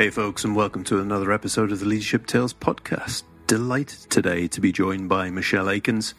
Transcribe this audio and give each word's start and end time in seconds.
Hey, 0.00 0.08
folks, 0.08 0.44
and 0.44 0.56
welcome 0.56 0.82
to 0.84 0.98
another 0.98 1.30
episode 1.30 1.70
of 1.72 1.80
the 1.80 1.84
Leadership 1.84 2.26
Tales 2.26 2.54
podcast. 2.54 3.22
Delighted 3.46 4.08
today 4.08 4.48
to 4.48 4.58
be 4.58 4.72
joined 4.72 5.10
by 5.10 5.28
Michele 5.28 5.68
Aikens, 5.68 6.14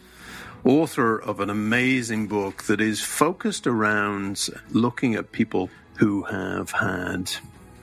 author 0.62 1.20
of 1.20 1.40
an 1.40 1.50
amazing 1.50 2.28
book 2.28 2.62
that 2.68 2.80
is 2.80 3.02
focused 3.02 3.66
around 3.66 4.48
looking 4.70 5.16
at 5.16 5.32
people 5.32 5.68
who 5.96 6.22
have 6.22 6.70
had 6.70 7.32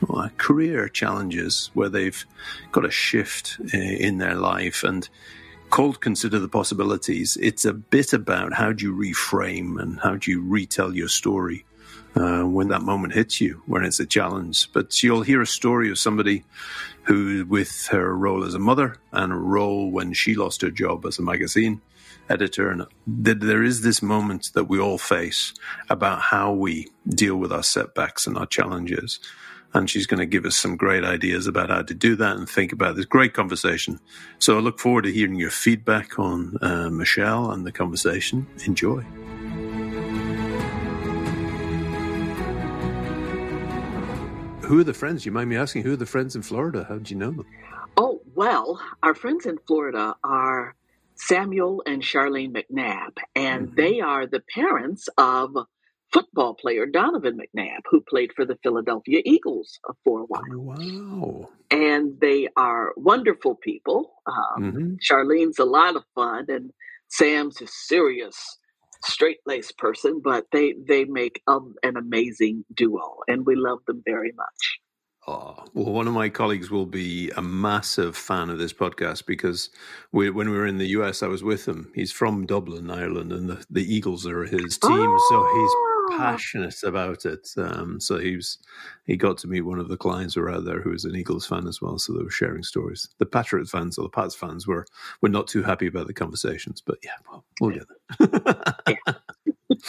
well, 0.07 0.32
career 0.38 0.88
challenges 0.88 1.70
where 1.73 1.89
they've 1.89 2.25
got 2.71 2.86
a 2.86 2.91
shift 2.91 3.57
eh, 3.73 3.97
in 4.00 4.20
their 4.20 4.36
life 4.36 4.86
and 4.86 5.09
called 5.70 6.00
Consider 6.00 6.39
the 6.39 6.47
Possibilities. 6.47 7.38
It's 7.41 7.66
a 7.66 7.73
bit 7.73 8.13
about 8.13 8.54
how 8.54 8.71
do 8.71 8.86
you 8.86 8.95
reframe 8.95 9.77
and 9.77 10.00
how 10.00 10.16
do 10.16 10.32
you 10.32 10.42
retell 10.42 10.96
your 10.96 11.10
story 11.10 11.66
uh, 12.19 12.43
when 12.43 12.68
that 12.68 12.82
moment 12.82 13.14
hits 13.14 13.39
you, 13.39 13.61
when 13.65 13.86
it's 13.86 14.00
a 14.00 14.05
challenge. 14.05 14.71
But 14.73 15.01
you'll 15.01 15.21
hear 15.21 15.41
a 15.41 15.47
story 15.47 15.89
of 15.89 15.97
somebody 15.97 16.43
who, 17.04 17.46
with 17.46 17.87
her 17.91 18.15
role 18.15 18.43
as 18.43 18.54
a 18.54 18.60
mother 18.60 18.97
and 19.11 19.32
a 19.32 19.36
role 19.36 19.89
when 19.89 20.14
she 20.14 20.36
lost 20.36 20.61
her 20.61 20.71
job 20.71 21.05
as 21.05 21.18
a 21.18 21.24
magazine 21.24 21.82
editor, 22.29 22.69
and 22.69 22.86
there 23.07 23.63
is 23.63 23.82
this 23.82 24.01
moment 24.01 24.51
that 24.54 24.65
we 24.65 24.79
all 24.79 24.97
face 24.97 25.54
about 25.89 26.21
how 26.21 26.54
we 26.54 26.87
deal 27.07 27.36
with 27.36 27.51
our 27.51 27.63
setbacks 27.63 28.27
and 28.27 28.38
our 28.38 28.46
challenges. 28.46 29.19
And 29.74 29.89
she's 29.89 30.07
going 30.07 30.19
to 30.19 30.25
give 30.25 30.46
us 30.46 30.55
some 30.55 30.77
great 30.77 31.04
ideas 31.04 31.46
about 31.46 31.69
how 31.69 31.83
to 31.83 31.93
do 31.93 32.16
that 32.16 32.38
and 32.38 32.49
think 32.49 32.72
about 32.72 32.95
this 32.95 33.05
great 33.05 33.33
conversation. 33.33 33.99
So 34.39 34.58
I 34.58 34.61
look 34.61 34.80
forward 34.80 35.03
to 35.03 35.11
hearing 35.11 35.36
your 35.36 35.52
feedback 35.52 36.17
on 36.17 36.58
uh, 36.61 36.89
Michele 36.89 37.52
and 37.52 37.66
the 37.66 37.72
conversation. 37.72 38.47
Enjoy. 38.66 39.05
Who 44.70 44.80
are 44.80 44.84
the 44.84 44.94
friends? 44.94 45.25
You 45.25 45.31
mind 45.31 45.50
me 45.50 45.58
asking, 45.58 45.81
who 45.81 45.94
are 45.94 45.98
the 45.98 46.06
friends 46.06 46.36
in 46.36 46.44
Florida? 46.44 46.86
How 46.88 47.00
did 47.00 47.09
you 47.09 47.17
know 47.17 47.31
them? 47.31 47.45
Oh, 47.98 48.22
well, 48.36 48.80
our 49.02 49.16
friends 49.16 49.48
in 49.48 49.58
Florida 49.66 50.16
are 50.23 50.75
Samuel 51.16 51.81
and 51.88 52.03
Charlene 52.03 52.56
McNabb, 52.56 53.17
and 53.36 53.70
mm-hmm. 53.70 53.75
they 53.75 54.00
are 54.00 54.28
the 54.28 54.44
parents 54.53 55.09
of 55.17 55.56
football 56.14 56.53
player 56.53 56.86
Donovan 56.86 57.40
McNabb, 57.40 57.80
who 57.90 58.02
played 58.02 58.31
for 58.36 58.45
the 58.45 58.59
Philadelphia 58.62 59.23
Eagles 59.25 59.80
for 60.03 60.20
a 60.20 60.25
while. 60.25 60.44
Oh, 60.53 60.59
wow. 60.59 61.50
And 61.72 62.20
they 62.22 62.47
are 62.56 62.94
wonderful 62.95 63.56
people. 63.56 64.14
Um, 64.28 64.64
mm-hmm. 64.64 64.94
Charlene's 65.02 65.58
a 65.58 65.66
lot 65.66 65.95
of 65.95 66.03
fun, 66.14 66.45
and 66.47 66.73
Sam's 67.08 67.59
a 67.59 67.66
serious 67.66 68.58
straight 69.03 69.39
laced 69.45 69.78
person, 69.78 70.22
but 70.23 70.45
they 70.52 70.73
they 70.73 71.05
make 71.05 71.42
um, 71.47 71.75
an 71.83 71.97
amazing 71.97 72.66
duo, 72.73 73.19
and 73.28 73.45
we 73.45 73.56
love 73.56 73.80
them 73.88 74.02
very 74.06 74.31
much. 74.31 74.80
Oh, 75.28 75.64
well, 75.75 75.94
one 75.94 76.08
of 76.08 76.14
my 76.14 76.30
colleagues 76.30 76.72
will 76.72 76.88
be 76.88 77.30
a 77.38 77.41
massive 77.41 78.17
fan 78.17 78.50
of 78.50 78.58
this 78.58 78.73
podcast 78.73 79.28
because 79.28 79.69
we, 80.11 80.31
when 80.31 80.50
we 80.50 80.58
were 80.58 80.66
in 80.66 80.80
the 80.80 80.88
US, 80.88 81.22
I 81.22 81.28
was 81.28 81.44
with 81.44 81.67
him. 81.67 81.91
He's 81.94 82.11
from 82.11 82.47
Dublin, 82.47 82.89
Ireland, 82.89 83.31
and 83.31 83.47
the, 83.47 83.64
the 83.69 83.83
Eagles 83.83 84.25
are 84.25 84.45
his 84.45 84.80
team. 84.80 84.91
Oh. 84.91 85.28
So 85.30 85.61
he's 85.61 85.88
passionate 86.17 86.83
about 86.83 87.25
it. 87.25 87.49
Um, 87.57 87.99
so 87.99 88.17
he 88.17 88.35
was, 88.35 88.57
he 89.05 89.17
got 89.17 89.38
to 89.39 89.47
meet 89.47 89.61
one 89.61 89.79
of 89.79 89.88
the 89.88 89.97
clients 89.97 90.35
who 90.35 90.41
were 90.41 90.51
out 90.51 90.66
there 90.66 90.81
who 90.81 90.91
was 90.91 91.05
an 91.05 91.16
Eagles 91.16 91.45
fan 91.45 91.67
as 91.67 91.81
well. 91.81 91.97
So 91.97 92.13
they 92.13 92.23
were 92.23 92.31
sharing 92.31 92.63
stories. 92.63 93.07
The 93.17 93.25
Patriot 93.25 93.67
fans 93.67 93.97
or 93.97 94.03
the 94.03 94.09
Pats 94.09 94.35
fans 94.35 94.67
were 94.67 94.85
were 95.21 95.29
not 95.29 95.47
too 95.47 95.63
happy 95.63 95.88
about 95.88 96.07
the 96.07 96.13
conversations, 96.13 96.81
but 96.81 96.97
yeah, 97.03 97.17
well, 97.29 97.45
we'll 97.59 97.71
get 97.71 97.88
there. 98.19 99.16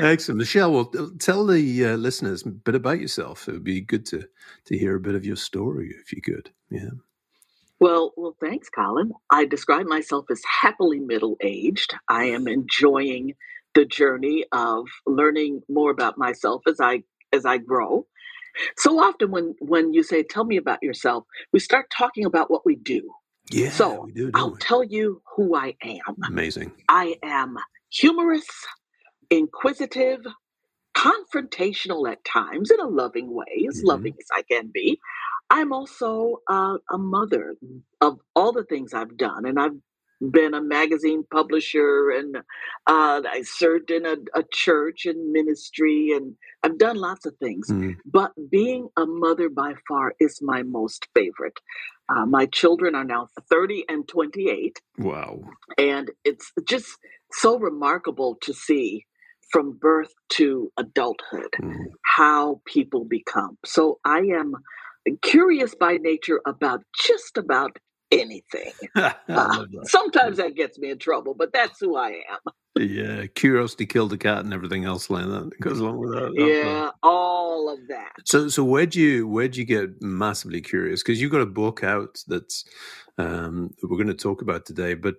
Excellent, 0.00 0.38
Michele. 0.38 0.72
Well, 0.72 1.12
tell 1.18 1.46
the 1.46 1.84
uh, 1.86 1.96
listeners 1.96 2.46
a 2.46 2.50
bit 2.50 2.74
about 2.74 3.00
yourself. 3.00 3.48
It 3.48 3.52
would 3.52 3.64
be 3.64 3.80
good 3.80 4.06
to 4.06 4.26
to 4.66 4.78
hear 4.78 4.96
a 4.96 5.00
bit 5.00 5.14
of 5.14 5.24
your 5.24 5.36
story, 5.36 5.94
if 6.00 6.12
you 6.12 6.22
could. 6.22 6.50
Yeah. 6.70 6.90
Well, 7.80 8.12
well, 8.16 8.36
thanks, 8.40 8.68
Colin. 8.68 9.12
I 9.30 9.46
describe 9.46 9.86
myself 9.86 10.26
as 10.30 10.42
happily 10.60 11.00
middle 11.00 11.36
aged. 11.40 11.94
I 12.08 12.24
am 12.24 12.46
enjoying 12.46 13.34
the 13.74 13.84
journey 13.84 14.44
of 14.52 14.86
learning 15.06 15.62
more 15.68 15.90
about 15.90 16.18
myself 16.18 16.62
as 16.66 16.80
I 16.80 17.02
as 17.32 17.44
I 17.44 17.58
grow. 17.58 18.06
So 18.76 18.98
often 18.98 19.30
when 19.30 19.54
when 19.60 19.92
you 19.92 20.02
say 20.02 20.22
tell 20.22 20.44
me 20.44 20.56
about 20.56 20.82
yourself, 20.82 21.24
we 21.52 21.60
start 21.60 21.86
talking 21.96 22.24
about 22.24 22.50
what 22.50 22.66
we 22.66 22.76
do. 22.76 23.02
Yeah, 23.50 23.70
so 23.70 24.06
do, 24.14 24.30
I'll 24.34 24.52
we? 24.52 24.58
tell 24.58 24.84
you 24.84 25.22
who 25.36 25.56
I 25.56 25.74
am. 25.82 26.16
Amazing. 26.28 26.72
I 26.88 27.16
am 27.22 27.56
humorous, 27.90 28.46
inquisitive, 29.28 30.20
confrontational 30.96 32.10
at 32.10 32.24
times 32.24 32.70
in 32.70 32.80
a 32.80 32.86
loving 32.88 33.32
way, 33.32 33.66
as 33.68 33.78
mm-hmm. 33.78 33.88
loving 33.88 34.14
as 34.18 34.26
I 34.32 34.42
can 34.42 34.70
be. 34.72 34.98
I'm 35.48 35.72
also 35.72 36.36
uh, 36.48 36.76
a 36.92 36.98
mother 36.98 37.56
of 38.00 38.18
all 38.36 38.52
the 38.52 38.64
things 38.64 38.94
I've 38.94 39.16
done, 39.16 39.46
and 39.46 39.58
I've 39.58 39.76
been 40.20 40.54
a 40.54 40.62
magazine 40.62 41.24
publisher 41.32 42.10
and 42.10 42.36
uh, 42.86 43.22
I 43.26 43.42
served 43.42 43.90
in 43.90 44.04
a, 44.04 44.16
a, 44.34 44.42
church 44.52 45.06
and 45.06 45.32
ministry 45.32 46.12
and 46.14 46.34
I've 46.62 46.78
done 46.78 46.96
lots 46.96 47.24
of 47.24 47.34
things. 47.36 47.68
Mm. 47.68 47.96
But 48.04 48.32
being 48.50 48.88
a 48.98 49.06
mother 49.06 49.48
by 49.48 49.72
far 49.88 50.14
is 50.20 50.40
my 50.42 50.62
most 50.62 51.08
favorite. 51.14 51.58
Uh, 52.08 52.26
my 52.26 52.46
children 52.46 52.94
are 52.94 53.04
now 53.04 53.28
30 53.48 53.84
and 53.88 54.06
28. 54.08 54.80
Wow. 54.98 55.40
And 55.78 56.10
it's 56.24 56.52
just 56.68 56.98
so 57.32 57.58
remarkable 57.58 58.36
to 58.42 58.52
see 58.52 59.06
from 59.50 59.78
birth 59.80 60.12
to 60.30 60.70
adulthood 60.76 61.50
mm. 61.60 61.74
how 62.16 62.60
people 62.66 63.04
become. 63.04 63.56
So 63.64 64.00
I 64.04 64.18
am 64.18 64.54
curious 65.22 65.74
by 65.74 65.96
nature 65.96 66.40
about 66.46 66.82
just 67.02 67.36
about 67.38 67.78
anything. 68.10 68.72
Uh, 69.28 69.64
sometimes 69.84 70.38
that 70.38 70.56
gets 70.56 70.78
me 70.78 70.90
in 70.90 70.98
trouble, 70.98 71.34
but 71.34 71.52
that's 71.52 71.78
who 71.78 71.96
I 71.96 72.22
am. 72.30 72.52
yeah, 72.76 73.26
curiosity 73.26 73.86
killed 73.86 74.10
the 74.10 74.18
cat 74.18 74.40
and 74.40 74.52
everything 74.52 74.84
else 74.84 75.08
like 75.08 75.24
that 75.24 75.52
goes 75.60 75.78
along 75.78 75.98
with 75.98 76.12
that. 76.12 76.32
Yeah, 76.34 76.90
all 77.02 77.72
of 77.72 77.78
that. 77.88 78.12
So, 78.24 78.48
so 78.48 78.64
where'd 78.64 78.94
you 78.94 79.28
where'd 79.28 79.56
you 79.56 79.64
get 79.64 80.02
massively 80.02 80.60
curious? 80.60 81.02
Because 81.02 81.20
you've 81.20 81.30
got 81.30 81.42
a 81.42 81.46
book 81.46 81.84
out 81.84 82.22
that's 82.26 82.64
um, 83.18 83.72
we're 83.82 83.96
going 83.96 84.08
to 84.08 84.14
talk 84.14 84.42
about 84.42 84.66
today. 84.66 84.94
But 84.94 85.16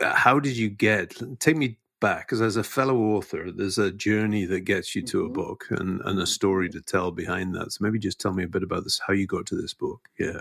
uh, 0.00 0.14
how 0.14 0.40
did 0.40 0.56
you 0.56 0.68
get? 0.68 1.14
Take 1.38 1.56
me 1.56 1.78
back 2.00 2.26
because 2.26 2.42
as 2.42 2.56
a 2.56 2.64
fellow 2.64 2.98
author, 2.98 3.50
there's 3.50 3.78
a 3.78 3.92
journey 3.92 4.44
that 4.46 4.60
gets 4.60 4.94
you 4.94 5.02
to 5.02 5.22
mm-hmm. 5.22 5.30
a 5.30 5.32
book 5.32 5.66
and, 5.70 6.00
and 6.04 6.18
a 6.18 6.26
story 6.26 6.68
to 6.70 6.80
tell 6.80 7.10
behind 7.10 7.54
that. 7.54 7.72
So 7.72 7.78
maybe 7.80 7.98
just 7.98 8.20
tell 8.20 8.32
me 8.32 8.44
a 8.44 8.48
bit 8.48 8.62
about 8.62 8.84
this, 8.84 9.00
how 9.06 9.14
you 9.14 9.26
got 9.26 9.46
to 9.46 9.56
this 9.56 9.74
book. 9.74 10.08
Yeah. 10.18 10.40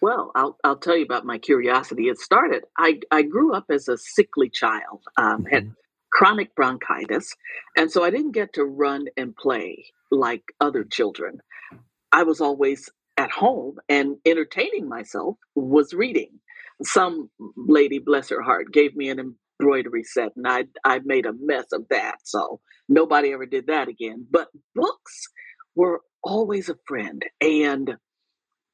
Well, 0.00 0.30
I'll, 0.34 0.56
I'll 0.62 0.78
tell 0.78 0.96
you 0.96 1.04
about 1.04 1.26
my 1.26 1.38
curiosity. 1.38 2.04
It 2.04 2.18
started, 2.18 2.64
I, 2.78 3.00
I 3.10 3.22
grew 3.22 3.54
up 3.54 3.66
as 3.70 3.88
a 3.88 3.98
sickly 3.98 4.48
child, 4.48 5.00
um, 5.16 5.42
mm-hmm. 5.44 5.54
had 5.54 5.72
chronic 6.12 6.54
bronchitis, 6.54 7.34
and 7.76 7.90
so 7.90 8.04
I 8.04 8.10
didn't 8.10 8.32
get 8.32 8.54
to 8.54 8.64
run 8.64 9.06
and 9.16 9.36
play 9.36 9.86
like 10.10 10.42
other 10.60 10.84
children. 10.84 11.38
I 12.12 12.22
was 12.22 12.40
always 12.40 12.88
at 13.16 13.30
home 13.30 13.76
and 13.88 14.16
entertaining 14.24 14.88
myself 14.88 15.36
was 15.54 15.92
reading. 15.92 16.30
Some 16.82 17.28
lady, 17.56 17.98
bless 17.98 18.28
her 18.30 18.40
heart, 18.40 18.72
gave 18.72 18.94
me 18.94 19.10
an 19.10 19.34
embroidery 19.60 20.04
set, 20.04 20.30
and 20.36 20.46
I 20.46 20.64
I 20.84 21.00
made 21.04 21.26
a 21.26 21.32
mess 21.38 21.66
of 21.72 21.86
that. 21.90 22.18
So 22.24 22.60
nobody 22.88 23.32
ever 23.32 23.46
did 23.46 23.66
that 23.66 23.88
again. 23.88 24.26
But 24.30 24.48
books 24.76 25.28
were 25.74 26.00
always 26.22 26.68
a 26.68 26.76
friend, 26.86 27.22
and 27.40 27.96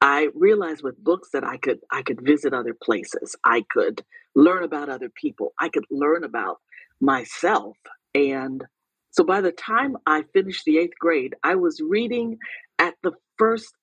I 0.05 0.27
realized 0.35 0.83
with 0.83 1.03
books 1.03 1.29
that 1.33 1.43
I 1.43 1.57
could 1.57 1.79
I 1.91 2.03
could 2.03 2.21
visit 2.21 2.53
other 2.53 2.75
places. 2.75 3.35
I 3.43 3.65
could 3.71 4.05
learn 4.35 4.63
about 4.63 4.87
other 4.87 5.09
people. 5.09 5.53
I 5.59 5.69
could 5.69 5.85
learn 5.89 6.23
about 6.23 6.57
myself. 7.01 7.75
And 8.13 8.63
so 9.09 9.23
by 9.23 9.41
the 9.41 9.51
time 9.51 9.97
I 10.05 10.21
finished 10.31 10.63
the 10.65 10.77
eighth 10.77 10.99
grade, 10.99 11.33
I 11.43 11.55
was 11.55 11.81
reading 11.81 12.37
at 12.77 12.93
the 13.01 13.13
first 13.39 13.73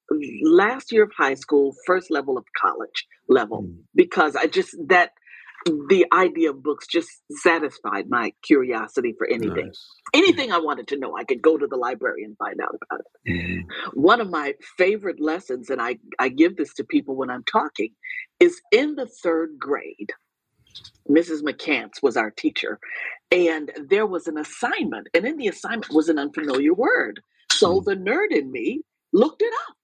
last 0.44 0.92
year 0.92 1.02
of 1.02 1.10
high 1.19 1.34
school, 1.34 1.74
first 1.86 2.08
level 2.08 2.38
of 2.38 2.44
college 2.56 3.08
level, 3.28 3.64
mm. 3.64 3.78
because 3.92 4.36
I 4.36 4.46
just 4.46 4.76
that 4.86 5.10
the 5.64 6.06
idea 6.12 6.50
of 6.50 6.62
books 6.62 6.86
just 6.86 7.10
satisfied 7.30 8.08
my 8.08 8.32
curiosity 8.42 9.14
for 9.16 9.26
anything. 9.26 9.66
Nice. 9.66 9.86
Anything 10.14 10.52
I 10.52 10.58
wanted 10.58 10.88
to 10.88 10.98
know, 10.98 11.16
I 11.16 11.24
could 11.24 11.42
go 11.42 11.56
to 11.56 11.66
the 11.66 11.76
library 11.76 12.24
and 12.24 12.36
find 12.36 12.60
out 12.60 12.74
about 12.74 13.00
it. 13.00 13.30
Mm-hmm. 13.30 14.00
One 14.00 14.20
of 14.20 14.30
my 14.30 14.54
favorite 14.76 15.20
lessons, 15.20 15.70
and 15.70 15.80
I, 15.80 15.98
I 16.18 16.28
give 16.28 16.56
this 16.56 16.74
to 16.74 16.84
people 16.84 17.16
when 17.16 17.30
I'm 17.30 17.44
talking, 17.44 17.90
is 18.40 18.60
in 18.72 18.96
the 18.96 19.06
third 19.06 19.58
grade. 19.58 20.10
Mrs. 21.08 21.42
McCants 21.42 22.02
was 22.02 22.16
our 22.16 22.30
teacher, 22.30 22.78
and 23.30 23.70
there 23.88 24.06
was 24.06 24.26
an 24.26 24.38
assignment, 24.38 25.08
and 25.14 25.26
in 25.26 25.36
the 25.36 25.48
assignment 25.48 25.92
was 25.92 26.08
an 26.08 26.18
unfamiliar 26.18 26.72
word. 26.72 27.20
So 27.52 27.80
mm. 27.80 27.84
the 27.84 27.96
nerd 27.96 28.30
in 28.30 28.50
me 28.50 28.80
looked 29.12 29.42
it 29.42 29.52
up. 29.68 29.76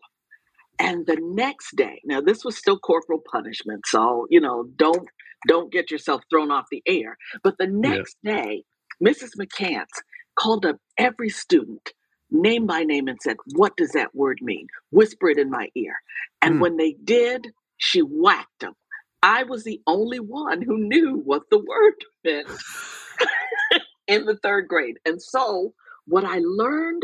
And 0.80 1.06
the 1.06 1.18
next 1.20 1.74
day, 1.76 2.00
now 2.04 2.20
this 2.20 2.44
was 2.44 2.56
still 2.56 2.78
corporal 2.78 3.20
punishment, 3.30 3.84
so 3.86 4.26
you 4.30 4.40
know, 4.40 4.64
don't 4.76 5.08
don't 5.46 5.72
get 5.72 5.90
yourself 5.90 6.22
thrown 6.30 6.50
off 6.50 6.66
the 6.70 6.82
air. 6.86 7.16
But 7.42 7.56
the 7.58 7.66
next 7.66 8.16
yeah. 8.22 8.42
day, 8.42 8.64
Mrs. 9.04 9.30
McCants 9.38 10.02
called 10.38 10.66
up 10.66 10.76
every 10.96 11.28
student 11.28 11.92
name 12.30 12.66
by 12.66 12.84
name 12.84 13.08
and 13.08 13.18
said, 13.22 13.36
What 13.54 13.76
does 13.76 13.92
that 13.92 14.14
word 14.14 14.38
mean? 14.42 14.66
Whisper 14.90 15.30
it 15.30 15.38
in 15.38 15.50
my 15.50 15.68
ear. 15.74 15.94
And 16.42 16.56
mm. 16.56 16.60
when 16.60 16.76
they 16.76 16.96
did, 17.04 17.48
she 17.76 18.00
whacked 18.00 18.60
them. 18.60 18.74
I 19.22 19.44
was 19.44 19.64
the 19.64 19.80
only 19.86 20.20
one 20.20 20.62
who 20.62 20.78
knew 20.78 21.20
what 21.24 21.42
the 21.50 21.58
word 21.58 21.94
meant 22.24 22.48
in 24.06 24.24
the 24.26 24.36
third 24.42 24.68
grade. 24.68 24.96
And 25.04 25.20
so, 25.20 25.74
what 26.06 26.24
I 26.24 26.38
learned 26.42 27.02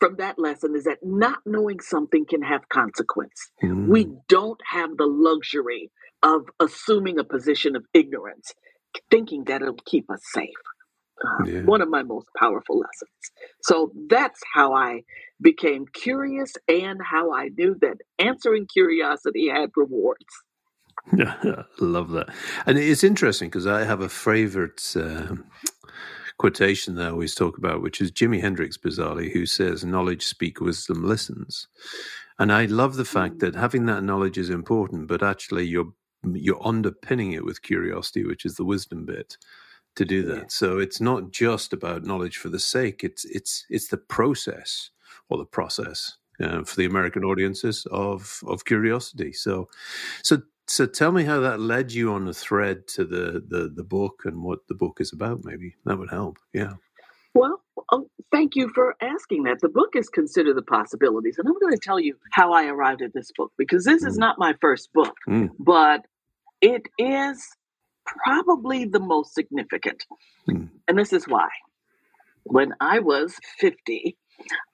from 0.00 0.16
that 0.16 0.38
lesson 0.38 0.74
is 0.76 0.84
that 0.84 0.98
not 1.02 1.38
knowing 1.44 1.80
something 1.80 2.24
can 2.24 2.42
have 2.42 2.68
consequence. 2.68 3.50
Mm. 3.62 3.88
We 3.88 4.08
don't 4.28 4.60
have 4.70 4.96
the 4.96 5.06
luxury 5.06 5.90
of 6.22 6.42
assuming 6.60 7.18
a 7.18 7.24
position 7.24 7.76
of 7.76 7.84
ignorance, 7.94 8.52
thinking 9.10 9.44
that 9.44 9.62
it'll 9.62 9.76
keep 9.86 10.10
us 10.10 10.20
safe. 10.32 10.50
Uh, 11.24 11.44
yeah. 11.46 11.60
One 11.62 11.82
of 11.82 11.90
my 11.90 12.02
most 12.02 12.28
powerful 12.38 12.78
lessons. 12.78 13.10
So 13.62 13.92
that's 14.08 14.40
how 14.54 14.74
I 14.74 15.02
became 15.40 15.86
curious 15.92 16.54
and 16.68 17.00
how 17.02 17.32
I 17.32 17.48
knew 17.56 17.76
that 17.80 17.98
answering 18.18 18.66
curiosity 18.72 19.48
had 19.48 19.70
rewards. 19.76 20.26
Yeah, 21.16 21.62
love 21.80 22.10
that. 22.10 22.28
And 22.66 22.78
it's 22.78 23.04
interesting 23.04 23.48
because 23.48 23.66
I 23.66 23.84
have 23.84 24.00
a 24.00 24.08
favorite 24.10 24.82
uh, 24.96 25.36
quotation 26.38 26.96
that 26.96 27.06
I 27.08 27.10
always 27.10 27.34
talk 27.34 27.58
about, 27.58 27.82
which 27.82 28.00
is 28.00 28.12
Jimi 28.12 28.40
Hendrix, 28.40 28.78
bizarrely, 28.78 29.32
who 29.32 29.46
says, 29.46 29.84
Knowledge 29.84 30.24
speak, 30.24 30.60
wisdom 30.60 31.04
listens. 31.04 31.68
And 32.38 32.52
I 32.52 32.66
love 32.66 32.96
the 32.96 33.04
fact 33.04 33.40
that 33.40 33.54
having 33.54 33.86
that 33.86 34.04
knowledge 34.04 34.38
is 34.38 34.50
important, 34.50 35.08
but 35.08 35.22
actually 35.22 35.66
you're 35.66 35.92
you're 36.24 36.66
underpinning 36.66 37.32
it 37.32 37.44
with 37.44 37.62
curiosity, 37.62 38.24
which 38.24 38.44
is 38.44 38.56
the 38.56 38.64
wisdom 38.64 39.04
bit 39.04 39.36
to 39.96 40.04
do 40.04 40.22
that. 40.24 40.36
Yeah. 40.36 40.44
So 40.48 40.78
it's 40.78 41.00
not 41.00 41.30
just 41.30 41.72
about 41.72 42.04
knowledge 42.04 42.36
for 42.38 42.48
the 42.48 42.58
sake; 42.58 43.04
it's 43.04 43.24
it's 43.24 43.64
it's 43.68 43.88
the 43.88 43.98
process 43.98 44.90
or 45.28 45.38
the 45.38 45.44
process 45.44 46.16
uh, 46.40 46.64
for 46.64 46.76
the 46.76 46.86
American 46.86 47.24
audiences 47.24 47.86
of 47.90 48.40
of 48.46 48.64
curiosity. 48.64 49.32
So, 49.32 49.68
so 50.22 50.42
so 50.68 50.86
tell 50.86 51.12
me 51.12 51.24
how 51.24 51.40
that 51.40 51.60
led 51.60 51.92
you 51.92 52.12
on 52.12 52.26
the 52.26 52.34
thread 52.34 52.86
to 52.88 53.04
the, 53.04 53.42
the, 53.48 53.72
the 53.74 53.84
book 53.84 54.22
and 54.24 54.42
what 54.42 54.66
the 54.68 54.74
book 54.74 55.00
is 55.00 55.12
about. 55.12 55.42
Maybe 55.42 55.74
that 55.86 55.98
would 55.98 56.10
help. 56.10 56.38
Yeah. 56.52 56.74
Well, 57.34 57.62
thank 58.32 58.56
you 58.56 58.70
for 58.74 58.94
asking 59.00 59.44
that. 59.44 59.60
The 59.60 59.68
book 59.68 59.90
is 59.94 60.08
Consider 60.08 60.54
the 60.54 60.62
Possibilities. 60.62 61.36
And 61.38 61.48
I'm 61.48 61.58
going 61.58 61.72
to 61.72 61.80
tell 61.80 62.00
you 62.00 62.16
how 62.32 62.52
I 62.52 62.66
arrived 62.66 63.02
at 63.02 63.12
this 63.12 63.30
book 63.36 63.52
because 63.56 63.84
this 63.84 64.04
mm. 64.04 64.08
is 64.08 64.18
not 64.18 64.38
my 64.38 64.54
first 64.60 64.92
book, 64.92 65.14
mm. 65.28 65.50
but 65.58 66.02
it 66.60 66.88
is 66.98 67.46
probably 68.04 68.84
the 68.84 69.00
most 69.00 69.34
significant. 69.34 70.04
Mm. 70.48 70.70
And 70.86 70.98
this 70.98 71.12
is 71.12 71.26
why. 71.26 71.48
When 72.44 72.72
I 72.80 73.00
was 73.00 73.36
50, 73.58 74.16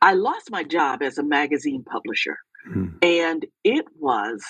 I 0.01 0.15
lost 0.15 0.51
my 0.51 0.63
job 0.63 1.03
as 1.03 1.19
a 1.19 1.25
magazine 1.25 1.85
publisher. 1.85 2.39
Mm. 2.69 3.05
And 3.05 3.47
it 3.65 3.85
was 3.99 4.45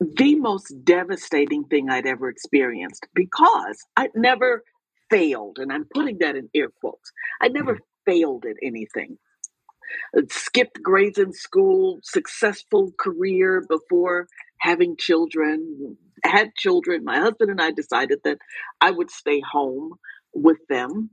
the 0.00 0.34
most 0.36 0.74
devastating 0.84 1.64
thing 1.64 1.90
I'd 1.90 2.06
ever 2.06 2.28
experienced 2.28 3.06
because 3.14 3.78
I'd 3.96 4.14
never 4.14 4.62
failed, 5.10 5.58
and 5.58 5.72
I'm 5.72 5.86
putting 5.94 6.18
that 6.18 6.36
in 6.36 6.48
air 6.54 6.68
quotes. 6.80 7.12
I 7.40 7.48
never 7.48 7.74
mm-hmm. 7.74 7.82
Failed 8.06 8.44
at 8.46 8.56
anything. 8.62 9.18
skipped 10.28 10.82
grades 10.82 11.18
in 11.18 11.32
school, 11.32 12.00
successful 12.02 12.92
career 12.98 13.64
before 13.68 14.26
having 14.58 14.96
children, 14.96 15.96
had 16.24 16.54
children. 16.56 17.04
My 17.04 17.18
husband 17.18 17.50
and 17.50 17.60
I 17.60 17.72
decided 17.72 18.20
that 18.24 18.38
I 18.80 18.90
would 18.90 19.10
stay 19.10 19.40
home 19.40 19.94
with 20.34 20.58
them 20.68 21.10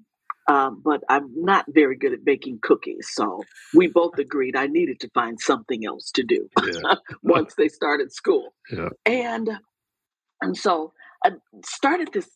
um, 0.50 0.82
but 0.84 1.04
I'm 1.08 1.30
not 1.36 1.66
very 1.70 1.96
good 1.96 2.12
at 2.12 2.26
baking 2.26 2.60
cookies. 2.64 3.10
So 3.12 3.44
we 3.76 3.88
both 3.88 4.18
agreed 4.18 4.56
I 4.56 4.66
needed 4.66 5.00
to 5.02 5.10
find 5.14 5.40
something 5.40 5.86
else 5.86 6.12
to 6.16 6.24
do 6.24 6.50
yeah. 6.66 6.96
once 7.24 7.54
they 7.56 7.68
started 7.68 8.12
school. 8.12 8.54
Yeah. 8.72 8.90
And 9.06 9.50
and 10.42 10.58
so 10.58 10.94
I 11.24 11.34
started 11.64 12.10
this 12.14 12.30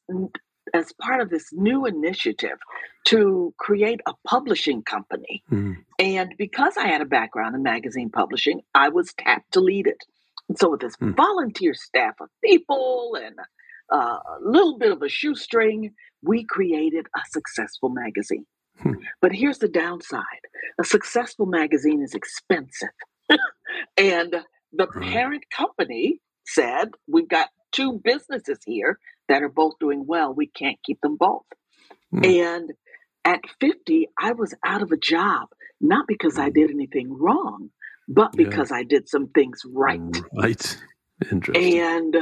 as 0.73 0.91
part 0.93 1.21
of 1.21 1.29
this 1.29 1.49
new 1.51 1.85
initiative 1.85 2.57
to 3.05 3.53
create 3.57 3.99
a 4.07 4.13
publishing 4.25 4.81
company. 4.83 5.43
Mm. 5.51 5.77
And 5.99 6.33
because 6.37 6.77
I 6.77 6.87
had 6.87 7.01
a 7.01 7.05
background 7.05 7.55
in 7.55 7.63
magazine 7.63 8.09
publishing, 8.09 8.61
I 8.73 8.89
was 8.89 9.13
tapped 9.17 9.51
to 9.53 9.59
lead 9.59 9.87
it. 9.87 10.03
And 10.49 10.57
so 10.57 10.71
with 10.71 10.81
this 10.81 10.95
mm. 10.97 11.15
volunteer 11.15 11.73
staff 11.73 12.15
of 12.21 12.29
people 12.43 13.17
and 13.21 13.35
uh, 13.91 13.97
a 14.17 14.37
little 14.41 14.77
bit 14.77 14.91
of 14.91 15.01
a 15.01 15.09
shoestring, 15.09 15.93
we 16.21 16.45
created 16.45 17.07
a 17.15 17.19
successful 17.29 17.89
magazine. 17.89 18.45
Hmm. 18.79 18.93
But 19.21 19.33
here's 19.33 19.59
the 19.59 19.67
downside 19.67 20.23
a 20.79 20.83
successful 20.83 21.45
magazine 21.45 22.01
is 22.01 22.15
expensive. 22.15 22.89
and 23.97 24.35
the 24.71 24.87
parent 24.87 25.43
company 25.55 26.19
said, 26.45 26.89
We've 27.07 27.29
got 27.29 27.49
two 27.71 28.01
businesses 28.03 28.59
here 28.65 28.99
that 29.29 29.43
are 29.43 29.49
both 29.49 29.73
doing 29.79 30.05
well. 30.05 30.33
We 30.33 30.47
can't 30.47 30.77
keep 30.83 30.99
them 31.01 31.17
both. 31.17 31.45
Hmm. 32.11 32.25
And 32.25 32.71
at 33.25 33.41
50, 33.59 34.09
I 34.19 34.33
was 34.33 34.53
out 34.65 34.81
of 34.81 34.91
a 34.91 34.97
job, 34.97 35.49
not 35.79 36.07
because 36.07 36.37
I 36.37 36.47
hmm. 36.47 36.53
did 36.53 36.71
anything 36.71 37.13
wrong, 37.17 37.69
but 38.07 38.33
because 38.33 38.71
yeah. 38.71 38.77
I 38.77 38.83
did 38.83 39.07
some 39.07 39.29
things 39.29 39.61
right. 39.65 40.01
Right. 40.33 40.77
Interesting. 41.31 41.79
And 41.79 42.15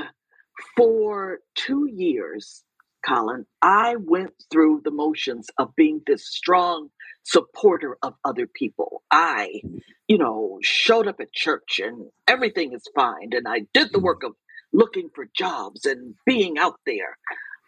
for 0.77 1.39
two 1.55 1.87
years, 1.91 2.63
Colin, 3.05 3.45
I 3.61 3.95
went 3.97 4.31
through 4.51 4.81
the 4.83 4.91
motions 4.91 5.47
of 5.57 5.75
being 5.75 6.01
this 6.05 6.27
strong 6.27 6.89
supporter 7.23 7.97
of 8.03 8.13
other 8.23 8.47
people. 8.47 9.03
I, 9.09 9.61
you 10.07 10.17
know, 10.17 10.59
showed 10.61 11.07
up 11.07 11.19
at 11.19 11.33
church 11.33 11.79
and 11.83 12.09
everything 12.27 12.73
is 12.73 12.83
fine. 12.95 13.29
And 13.31 13.47
I 13.47 13.61
did 13.73 13.91
the 13.91 13.99
work 13.99 14.23
of 14.23 14.33
looking 14.73 15.09
for 15.13 15.25
jobs 15.35 15.85
and 15.85 16.15
being 16.25 16.57
out 16.57 16.79
there. 16.85 17.17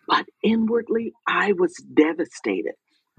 But 0.07 0.25
inwardly, 0.43 1.13
I 1.27 1.53
was 1.53 1.73
devastated 1.93 2.73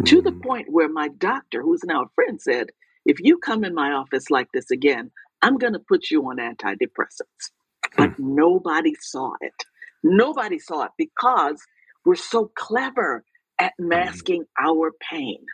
to 0.06 0.20
the 0.20 0.32
mm. 0.32 0.42
point 0.42 0.66
where 0.70 0.88
my 0.88 1.08
doctor, 1.08 1.62
who's 1.62 1.84
now 1.84 2.02
a 2.02 2.08
friend, 2.14 2.40
said, 2.40 2.70
If 3.06 3.18
you 3.20 3.38
come 3.38 3.64
in 3.64 3.74
my 3.74 3.92
office 3.92 4.30
like 4.30 4.48
this 4.52 4.70
again, 4.70 5.10
I'm 5.42 5.58
going 5.58 5.72
to 5.74 5.78
put 5.78 6.10
you 6.10 6.22
on 6.22 6.38
antidepressants. 6.38 7.50
But 7.96 8.10
hmm. 8.10 8.34
nobody 8.34 8.94
saw 9.00 9.32
it. 9.40 9.64
Nobody 10.02 10.58
saw 10.58 10.84
it 10.84 10.90
because 10.98 11.62
we're 12.04 12.14
so 12.14 12.50
clever 12.56 13.24
at 13.58 13.72
mm-hmm. 13.80 13.88
masking 13.88 14.44
our 14.58 14.92
pain. 15.10 15.44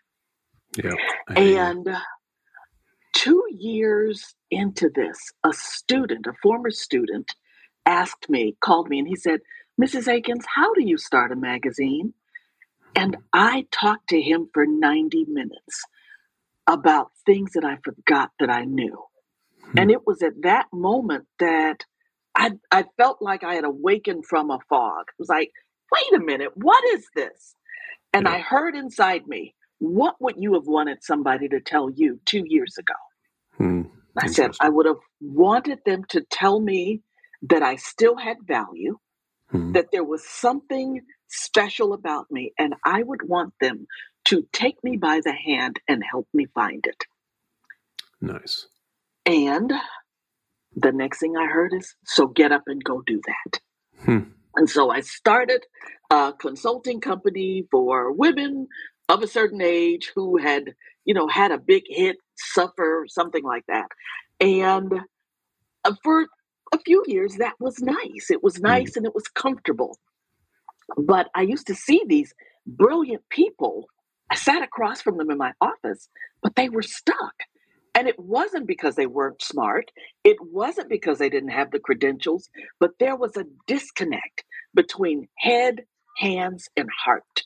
Yeah. 0.77 0.95
And 1.29 1.89
two 3.13 3.45
years 3.51 4.35
into 4.51 4.91
this, 4.95 5.19
a 5.45 5.53
student, 5.53 6.27
a 6.27 6.33
former 6.43 6.71
student, 6.71 7.35
asked 7.87 8.29
me, 8.29 8.57
called 8.61 8.89
me, 8.89 8.99
and 8.99 9.09
he 9.09 9.17
said, 9.17 9.41
Mrs. 9.81 10.09
Aikens, 10.09 10.45
how 10.55 10.75
do 10.75 10.83
you 10.83 10.99
start 10.99 11.33
a 11.33 11.37
magazine? 11.37 12.15
And 12.95 13.17
I 13.33 13.67
talked 13.71 14.09
to 14.11 14.21
him 14.21 14.49
for 14.53 14.67
90 14.67 15.27
minutes 15.29 15.85
about 16.67 17.11
things 17.25 17.53
that 17.55 17.65
I 17.65 17.79
forgot 17.83 18.31
that 18.39 18.51
I 18.51 18.65
knew. 18.65 19.05
Hmm. 19.63 19.79
And 19.79 19.91
it 19.91 20.07
was 20.07 20.23
at 20.23 20.43
that 20.43 20.67
moment 20.73 21.27
that 21.39 21.85
I, 22.35 22.53
I 22.71 22.85
felt 22.97 23.19
like 23.21 23.43
I 23.45 23.55
had 23.55 23.65
awakened 23.65 24.25
from 24.27 24.51
a 24.51 24.59
fog. 24.69 25.05
It 25.09 25.19
was 25.19 25.29
like, 25.29 25.51
wait 25.93 26.21
a 26.21 26.25
minute, 26.25 26.53
what 26.55 26.85
is 26.95 27.07
this? 27.15 27.55
And 28.13 28.27
yeah. 28.27 28.35
I 28.35 28.39
heard 28.39 28.75
inside 28.75 29.27
me, 29.27 29.55
what 29.79 30.17
would 30.21 30.37
you 30.39 30.55
have 30.55 30.67
wanted 30.67 31.03
somebody 31.03 31.49
to 31.49 31.61
tell 31.61 31.91
you 31.91 32.21
two 32.25 32.45
years 32.47 32.77
ago? 32.79 32.95
Hmm. 33.57 33.83
I 34.17 34.27
said, 34.27 34.53
I 34.61 34.69
would 34.69 34.87
have 34.87 34.99
wanted 35.21 35.79
them 35.87 36.05
to 36.11 36.21
tell 36.31 36.61
me 36.61 37.03
that 37.43 37.63
I 37.63 37.77
still 37.77 38.17
had 38.17 38.39
value, 38.47 38.99
hmm. 39.51 39.73
that 39.73 39.89
there 39.93 40.05
was 40.05 40.27
something 40.27 41.03
special 41.29 41.93
about 41.93 42.27
me, 42.31 42.53
and 42.59 42.75
I 42.85 43.03
would 43.03 43.29
want 43.29 43.55
them 43.61 43.87
to 44.27 44.47
take 44.53 44.83
me 44.85 44.97
by 44.97 45.21
the 45.25 45.33
hand 45.33 45.81
and 45.89 46.03
help 46.09 46.29
me 46.35 46.47
find 46.55 46.85
it. 46.87 47.05
Nice. 48.21 48.67
And 49.25 49.73
the 50.77 50.93
next 50.93 51.21
thing 51.21 51.37
I 51.37 51.47
heard 51.47 51.73
is, 51.75 51.95
so 52.05 52.27
get 52.27 52.53
up 52.53 52.65
and 52.67 52.83
go 52.83 53.03
do 53.07 53.21
that. 53.27 53.61
Hmm. 54.05 54.31
And 54.57 54.69
so 54.69 54.91
I 54.91 55.01
started 55.01 55.65
a 56.11 56.33
consulting 56.39 57.01
company 57.01 57.67
for 57.71 58.13
women 58.13 58.67
of 59.09 59.23
a 59.23 59.29
certain 59.29 59.61
age 59.63 60.13
who 60.15 60.39
had, 60.39 60.75
you 61.05 61.15
know, 61.15 61.29
had 61.29 61.51
a 61.51 61.59
big 61.59 61.85
hit, 61.89 62.17
suffer, 62.37 63.07
something 63.09 63.45
like 63.45 63.65
that. 63.69 63.89
And 64.41 64.93
uh, 65.85 65.95
for 66.03 66.27
a 66.73 66.79
few 66.79 67.03
years, 67.07 67.37
that 67.37 67.55
was 67.59 67.81
nice. 67.81 68.31
It 68.31 68.43
was 68.43 68.57
hmm. 68.57 68.67
nice 68.67 68.93
mm. 68.93 68.99
and 68.99 69.07
it 69.07 69.15
was 69.15 69.29
comfortable. 69.29 69.99
But 70.97 71.29
I 71.35 71.43
used 71.43 71.67
to 71.69 71.75
see 71.75 72.03
these 72.07 72.35
brilliant 72.67 73.23
people. 73.29 73.87
I 74.31 74.35
sat 74.35 74.63
across 74.63 75.01
from 75.01 75.17
them 75.17 75.31
in 75.31 75.39
my 75.39 75.53
office, 75.61 76.09
but 76.43 76.57
they 76.57 76.69
were 76.69 76.83
stuck. 76.83 77.35
And 77.95 78.07
it 78.07 78.19
wasn't 78.19 78.67
because 78.69 78.95
they 78.95 79.07
weren't 79.07 79.43
smart. 79.43 79.91
It 80.23 80.37
wasn't 80.41 80.89
because 80.89 81.19
they 81.19 81.29
didn't 81.29 81.51
have 81.51 81.73
the 81.73 81.81
credentials, 81.81 82.49
but 82.79 82.93
there 83.01 83.17
was 83.17 83.37
a 83.37 83.47
disconnect 83.67 84.45
between 84.75 85.29
head, 85.39 85.85
hands, 86.17 86.69
and 86.77 86.89
heart. 87.05 87.43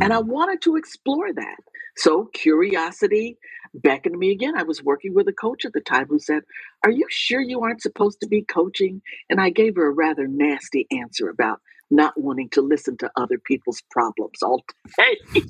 And 0.00 0.12
I 0.12 0.18
wanted 0.20 0.62
to 0.62 0.76
explore 0.76 1.32
that. 1.32 1.56
So 1.96 2.26
curiosity 2.34 3.38
beckoned 3.74 4.18
me 4.18 4.30
again. 4.32 4.56
I 4.56 4.64
was 4.64 4.82
working 4.82 5.14
with 5.14 5.28
a 5.28 5.32
coach 5.32 5.64
at 5.64 5.72
the 5.72 5.80
time 5.80 6.06
who 6.08 6.18
said, 6.18 6.42
Are 6.84 6.90
you 6.90 7.06
sure 7.10 7.40
you 7.40 7.62
aren't 7.62 7.82
supposed 7.82 8.20
to 8.20 8.28
be 8.28 8.42
coaching? 8.42 9.02
And 9.30 9.40
I 9.40 9.50
gave 9.50 9.76
her 9.76 9.88
a 9.88 9.92
rather 9.92 10.28
nasty 10.28 10.86
answer 10.90 11.28
about 11.30 11.60
not 11.90 12.20
wanting 12.20 12.50
to 12.50 12.62
listen 12.62 12.96
to 12.98 13.10
other 13.16 13.38
people's 13.38 13.82
problems 13.90 14.42
all 14.42 14.64
day. 14.98 15.42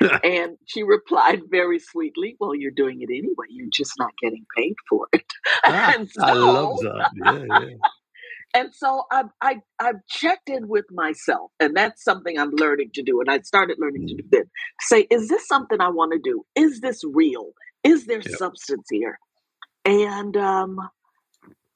and 0.24 0.58
she 0.66 0.82
replied 0.84 1.42
very 1.50 1.78
sweetly, 1.80 2.36
Well, 2.40 2.54
you're 2.54 2.72
doing 2.72 3.02
it 3.02 3.10
anyway. 3.10 3.46
You're 3.50 3.68
just 3.72 3.94
not 3.98 4.12
getting 4.22 4.46
paid 4.56 4.74
for 4.88 5.08
it. 5.14 5.24
Ah, 5.66 5.96
so, 6.10 6.22
I 6.26 6.34
love 6.34 6.72
that. 6.80 7.06
Yeah, 7.14 7.44
yeah. 7.44 7.76
And 8.52 8.74
so 8.74 9.04
I've, 9.12 9.30
I, 9.40 9.60
I've 9.78 10.04
checked 10.08 10.48
in 10.48 10.66
with 10.66 10.86
myself, 10.90 11.52
and 11.60 11.76
that's 11.76 12.02
something 12.02 12.36
I'm 12.36 12.50
learning 12.50 12.90
to 12.94 13.02
do. 13.02 13.20
And 13.20 13.30
I 13.30 13.40
started 13.40 13.78
learning 13.78 14.08
to 14.08 14.14
do 14.14 14.22
this. 14.30 14.46
Say, 14.80 15.06
is 15.10 15.28
this 15.28 15.46
something 15.46 15.80
I 15.80 15.88
want 15.88 16.12
to 16.12 16.18
do? 16.18 16.44
Is 16.56 16.80
this 16.80 17.02
real? 17.04 17.52
Is 17.84 18.06
there 18.06 18.20
yep. 18.20 18.38
substance 18.38 18.88
here? 18.90 19.18
And 19.84 20.36
um, 20.36 20.78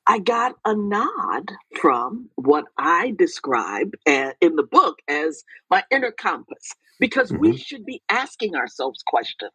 I 0.06 0.18
got 0.18 0.56
a 0.64 0.74
nod 0.74 1.52
from 1.80 2.28
what 2.34 2.64
I 2.76 3.14
describe 3.16 3.92
in 4.04 4.56
the 4.56 4.66
book 4.68 4.98
as 5.08 5.44
my 5.70 5.84
inner 5.90 6.10
compass, 6.10 6.72
because 6.98 7.30
mm-hmm. 7.30 7.40
we 7.40 7.56
should 7.56 7.86
be 7.86 8.02
asking 8.10 8.56
ourselves 8.56 9.00
questions 9.06 9.52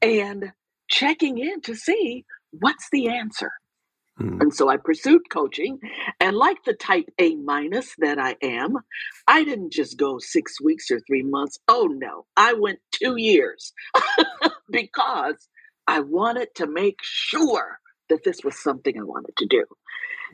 and 0.00 0.52
checking 0.88 1.38
in 1.38 1.60
to 1.62 1.74
see 1.74 2.24
what's 2.52 2.88
the 2.92 3.08
answer. 3.08 3.50
Mm. 4.20 4.40
And 4.40 4.54
so 4.54 4.68
I 4.68 4.76
pursued 4.76 5.22
coaching. 5.30 5.78
And 6.20 6.36
like 6.36 6.58
the 6.64 6.74
type 6.74 7.06
A 7.20 7.34
minus 7.36 7.94
that 7.98 8.18
I 8.18 8.36
am, 8.42 8.76
I 9.26 9.44
didn't 9.44 9.72
just 9.72 9.98
go 9.98 10.18
six 10.18 10.60
weeks 10.60 10.90
or 10.90 11.00
three 11.00 11.22
months. 11.22 11.58
Oh 11.68 11.88
no, 11.90 12.26
I 12.36 12.54
went 12.54 12.78
two 12.92 13.16
years 13.16 13.72
because 14.70 15.48
I 15.86 16.00
wanted 16.00 16.48
to 16.56 16.66
make 16.66 16.98
sure 17.02 17.78
that 18.08 18.24
this 18.24 18.40
was 18.44 18.62
something 18.62 18.98
I 18.98 19.04
wanted 19.04 19.36
to 19.38 19.46
do. 19.46 19.64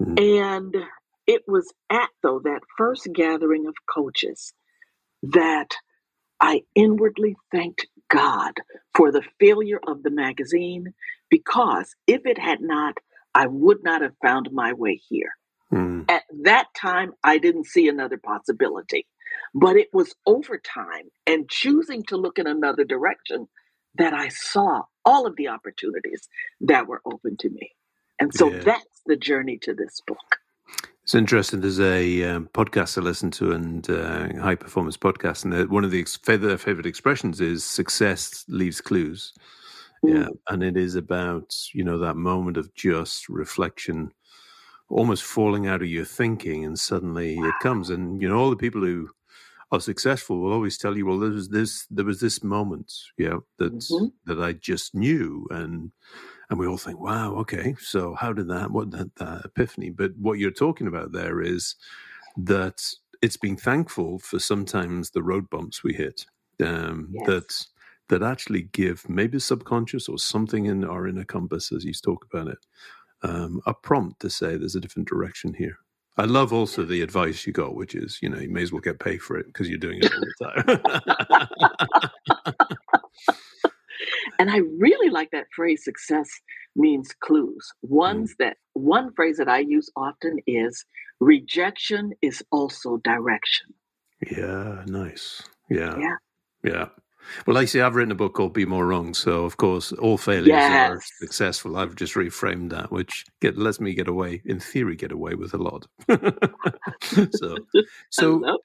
Mm. 0.01 0.43
And 0.43 0.77
it 1.27 1.43
was 1.47 1.73
at, 1.91 2.11
though, 2.23 2.41
that 2.45 2.61
first 2.77 3.09
gathering 3.15 3.67
of 3.67 3.75
coaches 3.93 4.53
that 5.23 5.69
I 6.41 6.63
inwardly 6.75 7.37
thanked 7.53 7.87
God 8.09 8.55
for 8.95 9.13
the 9.13 9.23
failure 9.39 9.81
of 9.87 10.03
the 10.03 10.11
magazine 10.11 10.95
because 11.29 11.95
if 12.07 12.23
it 12.25 12.39
had 12.39 12.61
not 12.61 12.95
I 13.35 13.47
would 13.47 13.83
not 13.83 14.03
have 14.03 14.15
found 14.23 14.51
my 14.53 14.73
way 14.73 15.01
here. 15.09 15.31
Mm. 15.73 16.11
At 16.11 16.23
that 16.43 16.67
time, 16.77 17.13
I 17.23 17.39
didn't 17.39 17.67
see 17.67 17.89
another 17.89 18.19
possibility. 18.19 19.07
But 19.55 19.77
it 19.77 19.89
was 19.93 20.15
over 20.27 20.59
time 20.59 21.11
and 21.27 21.49
choosing 21.49 22.05
to 22.05 22.17
look 22.17 22.39
in 22.39 22.47
another 22.47 22.85
direction 22.85 23.49
that 23.97 24.15
I 24.15 24.29
saw 24.29 24.83
all 25.05 25.27
of 25.27 25.37
the 25.37 25.49
opportunities 25.49 26.29
that 26.61 26.87
were 26.87 27.03
open 27.05 27.37
to 27.41 27.51
me. 27.51 27.73
And 28.21 28.33
so 28.33 28.51
yeah. 28.51 28.61
that's 28.61 29.03
the 29.07 29.17
journey 29.17 29.59
to 29.63 29.75
this 29.75 30.01
book. 30.07 30.19
It's 31.03 31.15
interesting. 31.15 31.61
There's 31.61 31.81
a 31.81 32.23
um, 32.25 32.49
podcast 32.55 32.97
I 32.97 33.01
listen 33.01 33.33
to, 33.33 33.51
and 33.51 33.89
uh, 33.91 34.41
high 34.41 34.55
performance 34.55 34.97
podcast, 34.97 35.45
and 35.45 35.69
one 35.69 35.83
of 35.83 35.91
the 35.91 35.99
ex- 35.99 36.17
favorite 36.17 36.87
expressions 36.87 37.41
is 37.41 37.65
"success 37.65 38.45
leaves 38.47 38.81
clues." 38.81 39.33
Yeah, 40.03 40.29
mm. 40.29 40.39
and 40.49 40.63
it 40.63 40.77
is 40.77 40.95
about 40.95 41.55
you 41.73 41.85
know 41.85 41.99
that 41.99 42.17
moment 42.17 42.57
of 42.57 42.75
just 42.75 43.29
reflection, 43.29 44.13
almost 44.89 45.23
falling 45.23 45.67
out 45.67 45.83
of 45.83 45.89
your 45.89 46.05
thinking, 46.05 46.65
and 46.65 46.79
suddenly 46.79 47.39
it 47.39 47.55
comes. 47.61 47.91
And 47.91 48.21
you 48.21 48.29
know 48.29 48.39
all 48.39 48.51
the 48.51 48.57
people 48.57 48.81
who 48.81 49.11
are 49.73 49.81
successful 49.81 50.41
will 50.41 50.53
always 50.53 50.77
tell 50.77 50.97
you, 50.97 51.07
well, 51.07 51.19
there 51.19 51.31
was 51.31 51.49
this, 51.49 51.87
there 51.91 52.05
was 52.05 52.21
this 52.21 52.43
moment, 52.43 52.93
yeah, 53.17 53.37
that 53.59 53.73
mm-hmm. 53.73 54.07
that 54.27 54.43
I 54.43 54.53
just 54.53 54.95
knew, 54.95 55.47
and 55.51 55.93
and 56.49 56.59
we 56.59 56.67
all 56.67 56.79
think, 56.79 56.99
wow, 56.99 57.35
okay, 57.37 57.77
so 57.79 58.15
how 58.15 58.33
did 58.33 58.49
that? 58.49 58.71
What 58.71 58.91
that, 58.91 59.15
that 59.17 59.45
epiphany? 59.45 59.91
But 59.91 60.17
what 60.17 60.39
you're 60.39 60.51
talking 60.51 60.89
about 60.89 61.13
there 61.13 61.41
is 61.41 61.77
that 62.37 62.83
it's 63.23 63.37
being 63.37 63.57
thankful 63.57 64.19
for 64.19 64.39
sometimes 64.39 65.11
the 65.11 65.23
road 65.23 65.49
bumps 65.51 65.85
we 65.85 65.95
hit. 65.95 66.27
Um, 66.65 67.11
yes. 67.13 67.27
That 67.27 67.67
that 68.11 68.23
actually 68.23 68.63
give 68.73 69.09
maybe 69.09 69.39
subconscious 69.39 70.09
or 70.09 70.19
something 70.19 70.67
in 70.67 70.85
our 70.85 71.09
inner 71.09 71.25
compass 71.25 71.73
as 71.73 71.85
you 71.85 71.95
talk 71.95 72.27
about 72.33 72.49
it 72.49 72.59
um, 73.23 73.61
a 73.67 73.75
prompt 73.75 74.21
to 74.21 74.31
say 74.31 74.57
there's 74.57 74.75
a 74.75 74.81
different 74.81 75.09
direction 75.09 75.55
here. 75.55 75.79
I 76.17 76.25
love 76.25 76.53
also 76.53 76.85
the 76.85 77.03
advice 77.03 77.47
you 77.47 77.53
got 77.53 77.75
which 77.75 77.95
is 77.95 78.19
you 78.21 78.29
know 78.29 78.39
you 78.39 78.51
may 78.51 78.63
as 78.63 78.73
well 78.73 78.81
get 78.81 78.99
paid 78.99 79.23
for 79.23 79.39
it 79.39 79.47
because 79.47 79.69
you're 79.69 79.79
doing 79.79 80.01
it 80.03 80.13
all 80.13 80.21
the 80.21 80.79
time. 80.79 82.67
And 84.39 84.51
i 84.51 84.57
really 84.79 85.11
like 85.11 85.31
that 85.33 85.49
phrase 85.55 85.85
success 85.85 86.29
means 86.75 87.11
clues. 87.21 87.73
Ones 87.83 88.33
mm. 88.33 88.37
that 88.39 88.57
one 88.73 89.13
phrase 89.13 89.37
that 89.37 89.49
i 89.51 89.59
use 89.59 89.91
often 89.97 90.39
is 90.47 90.85
rejection 91.21 92.13
is 92.23 92.43
also 92.51 92.97
direction. 92.99 93.75
Yeah 94.31 94.83
nice. 94.87 95.43
Yeah. 95.69 95.99
Yeah. 95.99 96.17
Yeah 96.65 96.87
well, 97.47 97.59
I 97.59 97.65
see, 97.65 97.81
I've 97.81 97.95
written 97.95 98.13
a 98.13 98.17
book 98.17 98.35
called 98.35 98.53
Be 98.53 98.65
More 98.65 98.87
Wrong. 98.87 99.15
So, 99.15 99.45
of 99.45 99.57
course, 99.57 99.93
all 99.93 100.19
failures 100.19 100.49
yes. 100.49 100.91
are 100.91 101.01
successful. 101.19 101.77
I've 101.77 101.95
just 101.95 102.15
reframed 102.15 102.71
that, 102.71 102.91
which 102.91 103.25
get, 103.41 103.57
lets 103.57 103.81
me 103.81 103.95
get 103.95 104.09
away, 104.09 104.43
in 104.45 104.61
theory, 104.61 104.97
get 104.97 105.13
away 105.13 105.35
with 105.35 105.55
a 105.55 105.59
lot. 105.59 105.87
so, 107.33 107.57
so, 108.11 108.59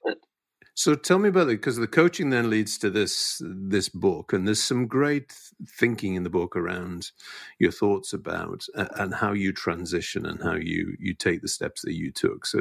so 0.74 0.94
tell 0.94 1.18
me 1.18 1.30
about 1.30 1.48
it, 1.48 1.58
because 1.58 1.76
the 1.76 1.86
coaching 1.86 2.28
then 2.28 2.50
leads 2.50 2.76
to 2.78 2.90
this 2.90 3.40
this 3.42 3.88
book, 3.88 4.34
and 4.34 4.46
there's 4.46 4.62
some 4.62 4.86
great 4.86 5.32
thinking 5.66 6.16
in 6.16 6.22
the 6.22 6.30
book 6.30 6.54
around 6.54 7.12
your 7.58 7.72
thoughts 7.72 8.12
about 8.12 8.66
uh, 8.76 8.86
and 8.96 9.14
how 9.14 9.32
you 9.32 9.54
transition 9.54 10.26
and 10.26 10.42
how 10.42 10.54
you 10.54 10.94
you 10.98 11.14
take 11.14 11.40
the 11.40 11.48
steps 11.48 11.80
that 11.80 11.94
you 11.94 12.12
took. 12.12 12.44
So, 12.44 12.60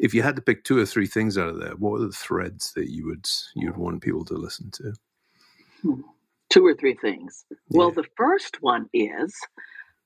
if 0.00 0.12
you 0.12 0.22
had 0.22 0.34
to 0.34 0.42
pick 0.42 0.64
two 0.64 0.78
or 0.78 0.84
three 0.84 1.06
things 1.06 1.38
out 1.38 1.48
of 1.48 1.60
there, 1.60 1.76
what 1.76 2.00
are 2.00 2.06
the 2.06 2.12
threads 2.12 2.72
that 2.72 2.90
you 2.90 3.06
would 3.06 3.28
you 3.54 3.68
would 3.68 3.76
want 3.76 4.02
people 4.02 4.24
to 4.24 4.34
listen 4.34 4.72
to? 4.72 4.94
Two 6.50 6.66
or 6.66 6.74
three 6.74 6.94
things. 6.94 7.44
Yeah. 7.50 7.56
Well, 7.70 7.90
the 7.90 8.06
first 8.16 8.58
one 8.60 8.86
is 8.92 9.34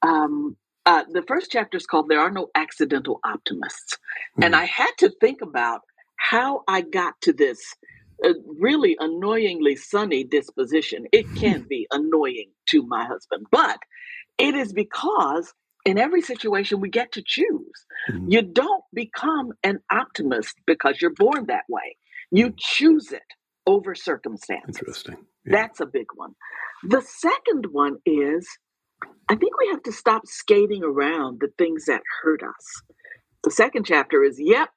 um, 0.03 0.57
uh, 0.87 1.05
the 1.13 1.23
first 1.23 1.51
chapter 1.51 1.77
is 1.77 1.87
called 1.87 2.09
There 2.09 2.21
Are 2.21 2.31
No 2.31 2.49
Accidental 2.55 3.21
Optimists. 3.25 3.99
Mm. 4.39 4.47
And 4.47 4.55
hmm. 4.55 4.61
I 4.61 4.65
had 4.65 4.93
to 4.99 5.11
think 5.21 5.43
about 5.43 5.83
how 6.17 6.63
I 6.67 6.81
got 6.81 7.21
to 7.23 7.33
this 7.33 7.61
uh, 8.25 8.31
really 8.59 8.97
annoyingly 8.99 9.77
sunny 9.77 10.25
disposition. 10.25 11.07
It 11.13 11.27
can 11.37 11.67
be 11.69 11.87
annoying 11.93 12.51
to 12.71 12.83
my 12.87 13.05
husband, 13.05 13.47
but 13.51 13.79
it 14.39 14.55
is 14.55 14.73
because 14.73 15.53
in 15.85 15.99
every 15.99 16.23
situation 16.23 16.81
we 16.81 16.89
get 16.89 17.13
to 17.13 17.23
choose. 17.25 17.87
Mm. 18.11 18.33
You 18.33 18.43
don't 18.43 18.85
become 18.93 19.53
an 19.63 19.81
optimist 19.91 20.55
because 20.67 21.01
you're 21.01 21.15
born 21.15 21.47
that 21.47 21.65
way. 21.69 21.97
You 22.31 22.53
choose 22.57 23.13
it 23.13 23.23
over 23.67 23.95
circumstances. 23.95 24.79
Interesting. 24.79 25.17
Yeah. 25.49 25.63
That's 25.63 25.81
a 25.81 25.87
big 25.87 26.07
one. 26.15 26.35
The 26.85 27.03
second 27.03 27.67
one 27.73 27.97
is 28.07 28.49
I 29.29 29.37
think 29.37 29.59
we 29.59 29.69
have 29.71 29.83
to 29.85 29.93
stop 29.93 30.27
skating 30.27 30.83
around 30.83 31.41
the 31.41 31.49
things 31.59 31.87
that 31.87 32.03
hurt 32.23 32.43
us. 32.43 32.83
The 33.45 33.51
second 33.51 33.85
chapter 33.85 34.23
is 34.25 34.39
yep, 34.39 34.71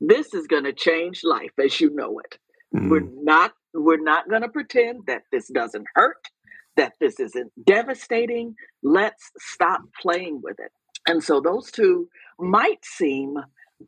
this 0.00 0.34
is 0.34 0.46
going 0.46 0.64
to 0.64 0.72
change 0.72 1.22
life 1.24 1.52
as 1.62 1.80
you 1.80 1.94
know 1.94 2.20
it. 2.20 2.38
Mm. 2.74 2.90
We're 2.90 3.08
not 3.22 3.52
we're 3.74 4.02
not 4.02 4.28
going 4.28 4.42
to 4.42 4.48
pretend 4.48 5.02
that 5.06 5.22
this 5.30 5.48
doesn't 5.48 5.86
hurt, 5.94 6.28
that 6.76 6.94
this 7.00 7.20
isn't 7.20 7.52
devastating. 7.64 8.54
Let's 8.82 9.30
stop 9.38 9.82
playing 10.00 10.40
with 10.42 10.58
it. 10.58 10.72
And 11.06 11.22
so 11.22 11.40
those 11.40 11.70
two 11.70 12.08
might 12.38 12.84
seem 12.84 13.36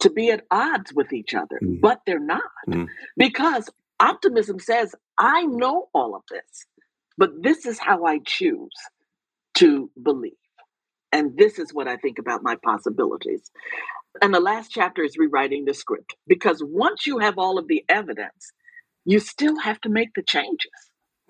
to 0.01 0.11
be 0.11 0.31
at 0.31 0.45
odds 0.51 0.93
with 0.95 1.13
each 1.13 1.35
other, 1.35 1.59
mm. 1.63 1.81
but 1.81 2.01
they're 2.07 2.21
not. 2.21 2.43
Mm. 2.69 2.87
Because 3.17 3.69
Optimism 4.01 4.59
says, 4.61 4.95
I 5.19 5.45
know 5.45 5.89
all 5.95 6.17
of 6.17 6.23
this, 6.31 6.67
but 7.19 7.31
this 7.43 7.67
is 7.67 7.79
how 7.79 8.05
I 8.05 8.21
choose 8.27 8.75
to 9.57 9.91
believe. 10.03 10.33
And 11.13 11.37
this 11.37 11.59
is 11.59 11.75
what 11.75 11.89
I 11.89 11.97
think 11.97 12.19
about 12.19 12.43
my 12.43 12.57
possibilities. 12.65 13.51
And 14.23 14.35
the 14.35 14.41
last 14.41 14.71
chapter 14.71 15.03
is 15.03 15.17
rewriting 15.19 15.65
the 15.65 15.75
script 15.75 16.17
because 16.27 16.63
once 16.65 17.07
you 17.07 17.19
have 17.19 17.39
all 17.39 17.59
of 17.59 17.69
the 17.69 17.85
evidence, 17.89 18.53
you 19.05 19.21
still 19.21 19.59
have 19.61 19.81
to 19.83 19.89
make 19.89 20.11
the 20.15 20.23
changes. 20.23 20.71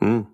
Mm. 0.02 0.26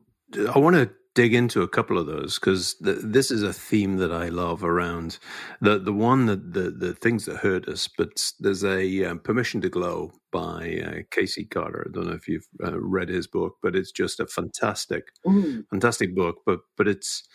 I 0.55 0.59
want 0.59 0.77
to 0.77 0.91
dig 1.15 1.35
into 1.35 1.63
a 1.63 1.69
couple 1.69 1.99
of 1.99 2.07
those 2.07 2.39
because 2.39 2.75
th- 2.85 2.99
this 3.03 3.31
is 3.31 3.43
a 3.43 3.53
theme 3.53 3.97
that 3.97 4.13
I 4.13 4.29
love 4.29 4.65
around 4.65 5.19
the 5.61 5.79
the 5.79 5.93
one 5.93 6.27
that 6.27 6.53
the 6.55 6.71
the 6.71 6.95
things 6.95 7.27
that 7.27 7.39
hurt 7.39 7.69
us. 7.69 7.89
But 7.89 8.33
there's 8.41 8.65
a 8.65 9.05
um, 9.05 9.21
Permission 9.21 9.61
to 9.63 9.69
Glow 9.69 10.13
by 10.37 10.83
uh, 10.87 11.03
Casey 11.11 11.47
Carter. 11.47 11.87
I 11.89 11.93
don't 11.93 12.09
know 12.09 12.13
if 12.13 12.29
you've 12.29 12.47
uh, 12.63 12.79
read 12.79 13.09
his 13.09 13.27
book, 13.27 13.55
but 13.63 13.75
it's 13.75 13.91
just 13.91 14.21
a 14.21 14.27
fantastic, 14.27 15.05
mm. 15.27 15.65
fantastic 15.71 16.15
book. 16.15 16.43
But 16.45 16.61
but 16.77 16.87
it's 16.87 17.27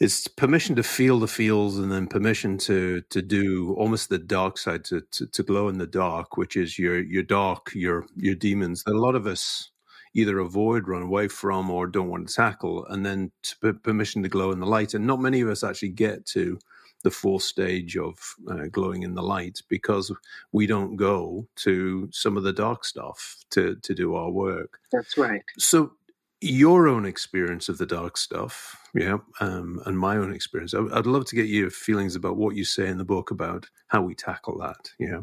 it's 0.00 0.26
permission 0.26 0.74
to 0.76 0.82
feel 0.82 1.18
the 1.18 1.28
feels 1.28 1.78
and 1.78 1.92
then 1.92 2.06
permission 2.06 2.56
to 2.58 3.02
to 3.10 3.20
do 3.20 3.74
almost 3.76 4.08
the 4.08 4.18
dark 4.18 4.56
side 4.56 4.84
to, 4.86 5.02
to, 5.10 5.26
to 5.26 5.42
glow 5.42 5.68
in 5.68 5.78
the 5.78 5.86
dark 5.86 6.36
which 6.36 6.56
is 6.56 6.78
your 6.78 6.98
your 7.02 7.24
dark 7.24 7.72
your 7.74 8.06
your 8.16 8.36
demons 8.36 8.84
that 8.84 8.94
a 8.94 9.00
lot 9.06 9.16
of 9.16 9.26
us 9.26 9.70
either 10.14 10.38
avoid, 10.38 10.88
run 10.88 11.02
away 11.02 11.28
from, 11.28 11.70
or 11.70 11.86
don't 11.86 12.08
want 12.08 12.26
to 12.26 12.34
tackle, 12.34 12.86
and 12.86 13.04
then 13.04 13.30
to 13.42 13.74
permission 13.74 14.22
to 14.22 14.28
glow 14.28 14.50
in 14.50 14.60
the 14.60 14.66
light. 14.66 14.94
And 14.94 15.06
not 15.06 15.20
many 15.20 15.40
of 15.42 15.48
us 15.48 15.62
actually 15.62 15.90
get 15.90 16.26
to 16.28 16.58
the 17.04 17.10
fourth 17.10 17.42
stage 17.42 17.96
of 17.96 18.34
uh, 18.50 18.66
glowing 18.70 19.02
in 19.02 19.14
the 19.14 19.22
light 19.22 19.60
because 19.68 20.12
we 20.52 20.66
don't 20.66 20.96
go 20.96 21.46
to 21.56 22.08
some 22.12 22.36
of 22.36 22.42
the 22.42 22.52
dark 22.52 22.84
stuff 22.84 23.36
to 23.50 23.76
to 23.76 23.94
do 23.94 24.14
our 24.14 24.30
work. 24.30 24.78
That's 24.92 25.16
right. 25.16 25.42
So 25.58 25.92
your 26.40 26.86
own 26.86 27.04
experience 27.04 27.68
of 27.68 27.78
the 27.78 27.86
dark 27.86 28.16
stuff, 28.16 28.88
yeah, 28.94 29.18
um, 29.40 29.80
and 29.86 29.98
my 29.98 30.16
own 30.16 30.32
experience. 30.32 30.74
I, 30.74 30.80
would 30.80 31.06
love 31.06 31.24
to 31.26 31.36
get 31.36 31.46
your 31.46 31.70
feelings 31.70 32.14
about 32.14 32.36
what 32.36 32.54
you 32.54 32.64
say 32.64 32.86
in 32.86 32.98
the 32.98 33.04
book 33.04 33.30
about 33.30 33.66
how 33.88 34.02
we 34.02 34.14
tackle 34.14 34.58
that. 34.58 34.90
Yeah. 34.98 35.22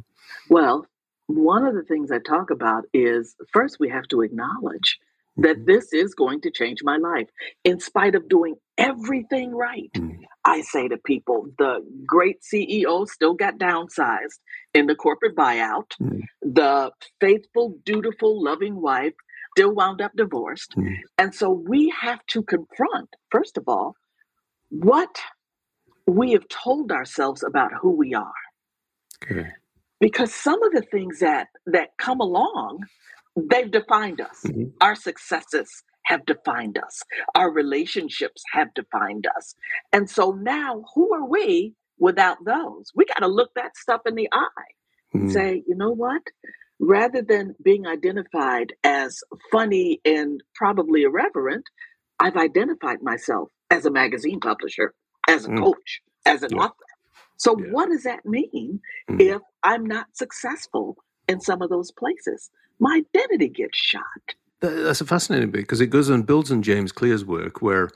Well, 0.49 0.85
one 1.27 1.65
of 1.65 1.73
the 1.73 1.83
things 1.83 2.11
I 2.11 2.19
talk 2.19 2.49
about 2.49 2.85
is 2.93 3.35
first 3.51 3.77
we 3.79 3.89
have 3.89 4.07
to 4.09 4.21
acknowledge 4.21 4.99
that 5.37 5.57
mm-hmm. 5.57 5.65
this 5.65 5.93
is 5.93 6.13
going 6.13 6.41
to 6.41 6.51
change 6.51 6.79
my 6.83 6.97
life 6.97 7.29
in 7.63 7.79
spite 7.79 8.15
of 8.15 8.29
doing 8.29 8.55
everything 8.77 9.53
right. 9.53 9.91
Mm. 9.95 10.19
I 10.45 10.61
say 10.61 10.87
to 10.87 10.97
people, 10.97 11.47
the 11.57 11.79
great 12.05 12.41
CEO 12.41 13.07
still 13.07 13.33
got 13.33 13.57
downsized 13.57 14.39
in 14.73 14.85
the 14.85 14.95
corporate 14.95 15.35
buyout. 15.35 15.91
Mm. 15.99 16.21
The 16.41 16.91
faithful, 17.19 17.77
dutiful, 17.83 18.43
loving 18.43 18.79
wife 18.79 19.13
still 19.57 19.73
wound 19.73 20.01
up 20.01 20.11
divorced. 20.15 20.75
Mm. 20.77 20.97
And 21.17 21.33
so 21.33 21.49
we 21.49 21.91
have 21.99 22.19
to 22.27 22.43
confront, 22.43 23.09
first 23.31 23.57
of 23.57 23.63
all, 23.67 23.95
what 24.69 25.19
we 26.05 26.33
have 26.33 26.47
told 26.47 26.91
ourselves 26.91 27.43
about 27.43 27.71
who 27.81 27.91
we 27.91 28.13
are. 28.13 28.31
Okay. 29.23 29.49
Because 29.99 30.33
some 30.33 30.61
of 30.61 30.71
the 30.73 30.83
things 30.83 31.19
that 31.19 31.47
that 31.65 31.89
come 31.97 32.19
along, 32.19 32.85
they've 33.35 33.71
defined 33.71 34.21
us. 34.21 34.41
Mm-hmm. 34.45 34.65
Our 34.81 34.95
successes 34.95 35.83
have 36.05 36.25
defined 36.25 36.77
us. 36.77 37.01
Our 37.35 37.51
relationships 37.51 38.43
have 38.51 38.73
defined 38.73 39.27
us. 39.37 39.55
And 39.91 40.09
so 40.09 40.31
now 40.31 40.83
who 40.93 41.13
are 41.13 41.27
we 41.27 41.73
without 41.99 42.37
those? 42.45 42.91
We 42.95 43.05
got 43.05 43.19
to 43.19 43.27
look 43.27 43.51
that 43.55 43.77
stuff 43.77 44.01
in 44.05 44.15
the 44.15 44.29
eye 44.31 44.47
mm-hmm. 45.13 45.19
and 45.19 45.31
say, 45.31 45.63
you 45.67 45.75
know 45.75 45.91
what? 45.91 46.21
rather 46.79 47.21
than 47.21 47.55
being 47.63 47.87
identified 47.87 48.73
as 48.83 49.23
funny 49.51 50.01
and 50.05 50.41
probably 50.53 51.03
irreverent, 51.03 51.65
I've 52.19 52.37
identified 52.37 53.01
myself 53.01 53.49
as 53.69 53.85
a 53.85 53.91
magazine 53.91 54.39
publisher, 54.39 54.93
as 55.27 55.45
a 55.45 55.49
mm. 55.49 55.63
coach, 55.63 56.01
as 56.25 56.43
an 56.43 56.51
yeah. 56.53 56.63
author. 56.63 56.73
So, 57.37 57.57
yeah. 57.59 57.71
what 57.71 57.89
does 57.89 58.03
that 58.03 58.25
mean 58.25 58.79
mm. 59.09 59.21
if 59.21 59.41
I'm 59.63 59.85
not 59.85 60.07
successful 60.13 60.97
in 61.27 61.41
some 61.41 61.61
of 61.61 61.69
those 61.69 61.91
places? 61.91 62.49
My 62.79 63.01
identity 63.15 63.49
gets 63.49 63.77
shot. 63.77 64.35
That's 64.61 65.01
a 65.01 65.05
fascinating 65.05 65.51
bit 65.51 65.61
because 65.61 65.81
it 65.81 65.87
goes 65.87 66.09
and 66.09 66.25
builds 66.25 66.51
on 66.51 66.63
James 66.63 66.91
Clear's 66.91 67.25
work 67.25 67.61
where 67.61 67.89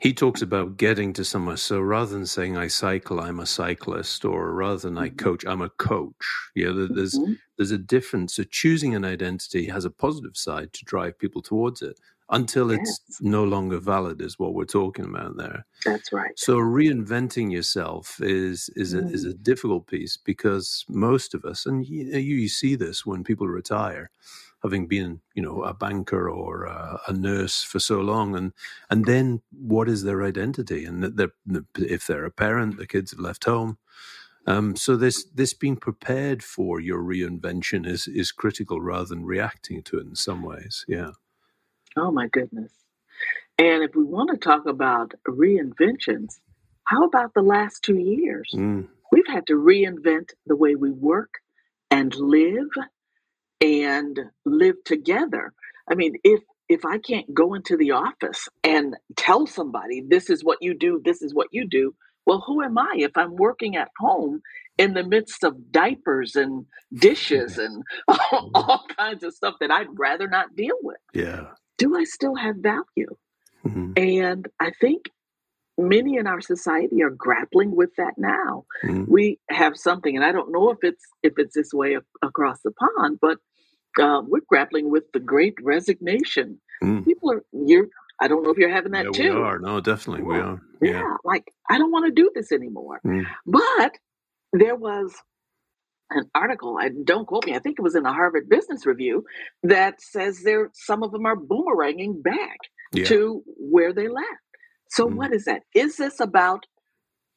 he 0.00 0.12
talks 0.12 0.42
about 0.42 0.76
getting 0.76 1.12
to 1.14 1.24
somewhere. 1.24 1.56
So 1.56 1.80
rather 1.80 2.12
than 2.12 2.26
saying 2.26 2.56
I 2.56 2.68
cycle, 2.68 3.20
I'm 3.20 3.40
a 3.40 3.46
cyclist, 3.46 4.24
or 4.24 4.52
rather 4.52 4.78
than 4.78 4.98
I 4.98 5.08
mm-hmm. 5.08 5.16
coach, 5.16 5.44
I'm 5.46 5.62
a 5.62 5.70
coach. 5.70 6.14
Yeah, 6.54 6.72
there's 6.74 7.14
mm-hmm. 7.14 7.34
there's 7.56 7.70
a 7.70 7.78
difference. 7.78 8.34
So 8.34 8.44
choosing 8.44 8.94
an 8.94 9.04
identity 9.04 9.66
has 9.66 9.84
a 9.84 9.90
positive 9.90 10.36
side 10.36 10.72
to 10.72 10.84
drive 10.84 11.18
people 11.18 11.42
towards 11.42 11.82
it 11.82 11.98
until 12.30 12.70
it's 12.70 13.00
no 13.20 13.44
longer 13.44 13.78
valid 13.78 14.20
is 14.20 14.38
what 14.38 14.54
we're 14.54 14.64
talking 14.64 15.04
about 15.04 15.36
there. 15.36 15.66
That's 15.84 16.12
right. 16.12 16.32
So 16.36 16.56
reinventing 16.56 17.52
yourself 17.52 18.18
is 18.20 18.70
is 18.76 18.94
a, 18.94 19.02
mm. 19.02 19.12
is 19.12 19.24
a 19.24 19.34
difficult 19.34 19.86
piece 19.86 20.16
because 20.16 20.84
most 20.88 21.34
of 21.34 21.44
us, 21.44 21.66
and 21.66 21.86
you, 21.86 22.04
you 22.18 22.48
see 22.48 22.76
this 22.76 23.04
when 23.04 23.24
people 23.24 23.46
retire, 23.46 24.10
having 24.64 24.88
been, 24.88 25.20
you 25.34 25.42
know, 25.42 25.62
a 25.62 25.74
banker 25.74 26.28
or 26.28 26.64
a, 26.64 27.00
a 27.06 27.12
nurse 27.12 27.62
for 27.62 27.78
so 27.78 28.00
long, 28.00 28.34
and 28.34 28.52
and 28.90 29.04
then 29.04 29.42
what 29.52 29.88
is 29.88 30.02
their 30.02 30.24
identity? 30.24 30.84
And 30.84 31.04
they're, 31.04 31.34
if 31.76 32.06
they're 32.06 32.24
a 32.24 32.30
parent, 32.32 32.78
the 32.78 32.86
kids 32.86 33.12
have 33.12 33.20
left 33.20 33.44
home. 33.44 33.78
Um, 34.46 34.76
so 34.76 34.96
this 34.96 35.24
this 35.34 35.54
being 35.54 35.76
prepared 35.76 36.42
for 36.42 36.80
your 36.80 37.02
reinvention 37.02 37.86
is 37.86 38.08
is 38.08 38.32
critical 38.32 38.80
rather 38.80 39.06
than 39.06 39.24
reacting 39.24 39.82
to 39.84 39.98
it 39.98 40.06
in 40.06 40.16
some 40.16 40.42
ways. 40.42 40.84
Yeah. 40.88 41.12
Oh 41.96 42.10
my 42.10 42.28
goodness. 42.28 42.72
And 43.58 43.84
if 43.84 43.94
we 43.94 44.04
want 44.04 44.30
to 44.30 44.36
talk 44.36 44.66
about 44.66 45.12
reinventions, 45.28 46.40
how 46.84 47.04
about 47.04 47.34
the 47.34 47.42
last 47.42 47.82
two 47.82 47.96
years? 47.98 48.50
Mm. 48.54 48.88
We've 49.12 49.28
had 49.28 49.46
to 49.46 49.54
reinvent 49.54 50.30
the 50.46 50.56
way 50.56 50.74
we 50.74 50.90
work 50.90 51.34
and 51.90 52.14
live 52.16 52.70
and 53.60 54.18
live 54.44 54.76
together. 54.84 55.52
I 55.90 55.94
mean, 55.94 56.14
if 56.24 56.40
if 56.68 56.84
I 56.84 56.98
can't 56.98 57.32
go 57.34 57.54
into 57.54 57.76
the 57.76 57.92
office 57.92 58.48
and 58.62 58.96
tell 59.16 59.46
somebody 59.46 60.02
this 60.06 60.30
is 60.30 60.42
what 60.42 60.58
you 60.62 60.76
do, 60.76 61.00
this 61.04 61.20
is 61.20 61.34
what 61.34 61.48
you 61.50 61.68
do, 61.68 61.94
well, 62.26 62.42
who 62.46 62.62
am 62.62 62.78
I 62.78 62.94
if 62.96 63.16
I'm 63.16 63.36
working 63.36 63.76
at 63.76 63.90
home 63.98 64.40
in 64.78 64.94
the 64.94 65.04
midst 65.04 65.44
of 65.44 65.70
diapers 65.70 66.36
and 66.36 66.66
dishes 66.92 67.58
and 67.58 67.82
all, 68.08 68.50
all 68.54 68.84
kinds 68.96 69.22
of 69.22 69.34
stuff 69.34 69.56
that 69.60 69.70
I'd 69.70 69.98
rather 69.98 70.26
not 70.26 70.56
deal 70.56 70.76
with? 70.82 70.96
Yeah. 71.12 71.48
Do 71.76 71.96
I 71.96 72.04
still 72.04 72.34
have 72.34 72.56
value? 72.56 73.14
Mm-hmm. 73.66 73.92
And 73.96 74.48
I 74.60 74.70
think 74.80 75.10
many 75.78 76.16
in 76.16 76.26
our 76.26 76.40
society 76.40 77.02
are 77.02 77.10
grappling 77.10 77.74
with 77.74 77.90
that 77.96 78.14
now. 78.16 78.64
Mm-hmm. 78.84 79.04
We 79.10 79.40
have 79.50 79.76
something, 79.76 80.14
and 80.14 80.24
I 80.24 80.32
don't 80.32 80.52
know 80.52 80.70
if 80.70 80.78
it's 80.82 81.04
if 81.22 81.34
it's 81.36 81.54
this 81.54 81.72
way 81.72 81.96
across 82.22 82.60
the 82.62 82.72
pond, 82.72 83.18
but 83.20 83.38
uh, 84.00 84.22
we're 84.26 84.40
grappling 84.48 84.90
with 84.90 85.04
the 85.12 85.20
Great 85.20 85.54
Resignation. 85.62 86.60
Mm. 86.82 87.04
People 87.04 87.32
are 87.32 87.44
you're. 87.52 87.88
I 88.20 88.28
don't 88.28 88.44
know 88.44 88.50
if 88.50 88.58
you're 88.58 88.70
having 88.70 88.92
that 88.92 89.06
yeah, 89.06 89.10
too. 89.10 89.34
We 89.34 89.40
are. 89.40 89.58
No, 89.58 89.80
definitely 89.80 90.22
we 90.22 90.38
are. 90.38 90.60
Yeah, 90.80 90.92
yeah 90.92 91.16
like 91.24 91.44
I 91.68 91.78
don't 91.78 91.90
want 91.90 92.06
to 92.06 92.12
do 92.12 92.30
this 92.34 92.52
anymore. 92.52 93.00
Mm. 93.04 93.24
But 93.46 93.96
there 94.52 94.76
was 94.76 95.12
an 96.10 96.30
article. 96.34 96.76
I 96.80 96.90
don't 97.04 97.26
quote 97.26 97.46
me. 97.46 97.54
I 97.54 97.58
think 97.58 97.78
it 97.78 97.82
was 97.82 97.96
in 97.96 98.04
the 98.04 98.12
Harvard 98.12 98.48
Business 98.48 98.86
Review 98.86 99.24
that 99.64 100.00
says 100.00 100.42
there 100.44 100.70
some 100.74 101.02
of 101.02 101.10
them 101.10 101.26
are 101.26 101.36
boomeranging 101.36 102.22
back 102.22 102.58
yeah. 102.92 103.04
to 103.06 103.42
where 103.46 103.92
they 103.92 104.08
left. 104.08 104.43
So 104.90 105.06
mm. 105.06 105.14
what 105.14 105.32
is 105.32 105.44
that? 105.44 105.62
Is 105.74 105.96
this 105.96 106.20
about 106.20 106.66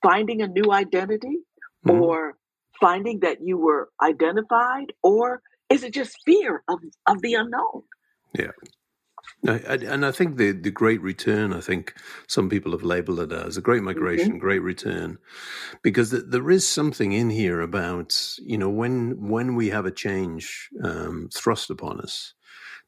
finding 0.03 0.41
a 0.41 0.47
new 0.47 0.71
identity, 0.71 1.37
mm. 1.85 2.01
or 2.01 2.37
finding 2.79 3.19
that 3.21 3.39
you 3.41 3.57
were 3.57 3.89
identified, 4.03 4.93
or 5.01 5.41
is 5.69 5.83
it 5.83 5.93
just 5.93 6.15
fear 6.25 6.63
of, 6.67 6.79
of 7.07 7.21
the 7.21 7.33
unknown? 7.33 7.83
Yeah. 8.37 8.51
I, 9.47 9.73
and 9.73 10.05
I 10.05 10.11
think 10.11 10.37
the, 10.37 10.51
the 10.51 10.71
great 10.71 11.01
return, 11.01 11.53
I 11.53 11.59
think 11.59 11.93
some 12.27 12.49
people 12.49 12.71
have 12.71 12.83
labeled 12.83 13.19
it 13.19 13.31
as 13.31 13.57
a 13.57 13.61
great 13.61 13.83
migration, 13.83 14.29
mm-hmm. 14.29 14.37
great 14.39 14.61
return, 14.61 15.17
because 15.83 16.11
th- 16.11 16.23
there 16.27 16.49
is 16.49 16.67
something 16.67 17.11
in 17.11 17.29
here 17.29 17.61
about, 17.61 18.17
you 18.39 18.57
know, 18.57 18.69
when, 18.69 19.27
when 19.27 19.55
we 19.55 19.69
have 19.69 19.85
a 19.85 19.91
change 19.91 20.69
um, 20.83 21.29
thrust 21.33 21.69
upon 21.69 21.99
us, 21.99 22.33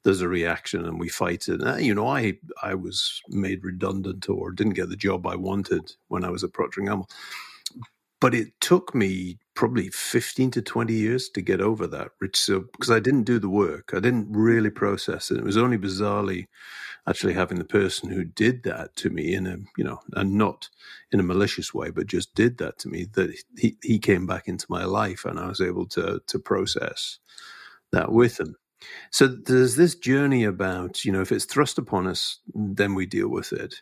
there's 0.04 0.22
a 0.22 0.30
reaction 0.30 0.86
and 0.86 1.00
we 1.00 1.10
fight 1.10 1.48
it. 1.48 1.62
Uh, 1.62 1.76
you 1.76 1.94
know, 1.94 2.08
I, 2.08 2.34
I 2.64 2.76
was 2.76 3.22
made 3.30 3.64
redundant 3.64 4.30
or 4.30 4.52
didn't 4.52 4.74
get 4.74 4.90
the 4.90 4.96
job 4.96 5.28
I 5.28 5.36
wanted 5.36 5.92
when 6.08 6.24
I 6.24 6.30
was 6.30 6.44
at 6.44 6.54
Procter 6.54 6.82
& 6.82 6.86
Gamble. 6.86 7.10
But 8.22 8.36
it 8.36 8.50
took 8.60 8.94
me 8.94 9.40
probably 9.56 9.90
15 9.90 10.52
to 10.52 10.62
20 10.62 10.94
years 10.94 11.30
to 11.30 11.42
get 11.42 11.62
over 11.62 11.88
that, 11.88 12.10
Rich. 12.20 12.38
So, 12.38 12.62
because 12.62 12.92
I 12.92 13.00
didn't 13.00 13.24
do 13.24 13.40
the 13.40 13.50
work, 13.50 13.92
I 13.94 14.00
didn't 14.00 14.28
really 14.32 14.70
process 14.70 15.32
it. 15.32 15.38
It 15.38 15.44
was 15.44 15.58
only 15.58 15.78
bizarrely 15.78 16.48
actually 17.08 17.34
having 17.34 17.58
the 17.58 17.66
person 17.66 18.10
who 18.10 18.24
did 18.24 18.64
that 18.64 18.96
to 18.98 19.10
me 19.10 19.34
in 19.34 19.48
a, 19.48 19.58
you 19.78 19.84
know, 19.84 20.00
and 20.14 20.34
not 20.34 20.70
in 21.12 21.20
a 21.20 21.24
malicious 21.24 21.74
way, 21.74 21.90
but 21.90 22.08
just 22.08 22.36
did 22.36 22.58
that 22.58 22.78
to 22.80 22.90
me 22.90 23.06
that 23.14 23.34
he, 23.58 23.78
he 23.82 24.00
came 24.00 24.28
back 24.28 24.48
into 24.48 24.66
my 24.70 24.84
life 24.84 25.24
and 25.26 25.40
I 25.40 25.48
was 25.48 25.62
able 25.62 25.88
to, 25.88 26.22
to 26.28 26.40
process 26.40 27.20
that 27.92 28.12
with 28.12 28.40
him. 28.40 28.56
So 29.12 29.28
there's 29.28 29.76
this 29.76 29.96
journey 29.96 30.44
about, 30.44 31.04
you 31.06 31.12
know, 31.12 31.22
if 31.22 31.32
it's 31.32 31.46
thrust 31.46 31.78
upon 31.78 32.08
us, 32.08 32.40
then 32.54 32.96
we 32.96 33.06
deal 33.06 33.30
with 33.30 33.52
it. 33.54 33.76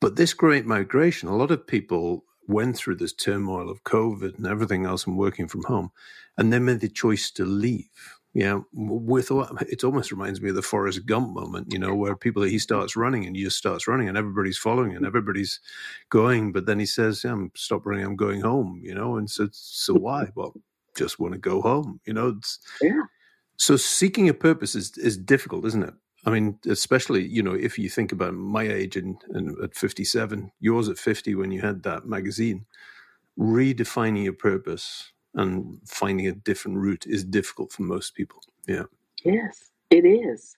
But 0.00 0.16
this 0.16 0.34
great 0.34 0.66
migration, 0.66 1.28
a 1.28 1.36
lot 1.36 1.50
of 1.50 1.66
people 1.66 2.24
went 2.46 2.76
through 2.76 2.96
this 2.96 3.12
turmoil 3.12 3.68
of 3.68 3.84
COVID 3.84 4.38
and 4.38 4.46
everything 4.46 4.86
else 4.86 5.06
and 5.06 5.18
working 5.18 5.48
from 5.48 5.64
home, 5.64 5.90
and 6.36 6.52
then 6.52 6.64
made 6.64 6.80
the 6.80 6.88
choice 6.88 7.30
to 7.32 7.44
leave. 7.44 7.88
Yeah, 8.34 8.60
with 8.72 9.30
it 9.68 9.82
almost 9.82 10.12
reminds 10.12 10.40
me 10.40 10.50
of 10.50 10.54
the 10.54 10.62
Forrest 10.62 11.06
Gump 11.06 11.30
moment, 11.30 11.72
you 11.72 11.78
know, 11.78 11.94
where 11.94 12.14
people 12.14 12.42
he 12.42 12.58
starts 12.58 12.94
running 12.94 13.26
and 13.26 13.34
he 13.34 13.42
just 13.42 13.56
starts 13.56 13.88
running 13.88 14.08
and 14.08 14.16
everybody's 14.18 14.58
following 14.58 14.94
and 14.94 15.04
everybody's 15.04 15.60
going, 16.10 16.52
but 16.52 16.66
then 16.66 16.78
he 16.78 16.86
says, 16.86 17.24
yeah, 17.24 17.32
"I'm 17.32 17.50
stop 17.56 17.86
running, 17.86 18.04
I'm 18.04 18.16
going 18.16 18.42
home," 18.42 18.80
you 18.84 18.94
know, 18.94 19.16
and 19.16 19.28
so 19.30 19.48
so 19.50 19.94
why? 19.94 20.28
Well, 20.36 20.54
just 20.96 21.18
want 21.18 21.32
to 21.32 21.38
go 21.38 21.62
home, 21.62 22.00
you 22.06 22.12
know. 22.12 22.38
yeah. 22.82 23.02
So 23.58 23.76
seeking 23.76 24.28
a 24.28 24.34
purpose 24.34 24.74
is 24.74 24.96
is 24.98 25.16
difficult, 25.18 25.66
isn't 25.66 25.82
it? 25.82 25.94
I 26.26 26.30
mean, 26.30 26.58
especially 26.66 27.26
you 27.26 27.42
know, 27.42 27.54
if 27.54 27.78
you 27.78 27.88
think 27.90 28.12
about 28.12 28.34
my 28.34 28.62
age 28.62 28.96
and, 28.96 29.16
and 29.30 29.58
at 29.62 29.76
fifty 29.76 30.04
seven, 30.04 30.52
yours 30.60 30.88
at 30.88 30.98
fifty 30.98 31.34
when 31.34 31.50
you 31.50 31.60
had 31.60 31.82
that 31.82 32.06
magazine, 32.06 32.66
redefining 33.38 34.24
your 34.24 34.32
purpose 34.32 35.12
and 35.34 35.78
finding 35.86 36.26
a 36.26 36.32
different 36.32 36.78
route 36.78 37.06
is 37.06 37.24
difficult 37.24 37.72
for 37.72 37.82
most 37.82 38.14
people. 38.14 38.40
Yeah. 38.66 38.84
Yes, 39.24 39.70
it 39.90 40.04
is. 40.06 40.56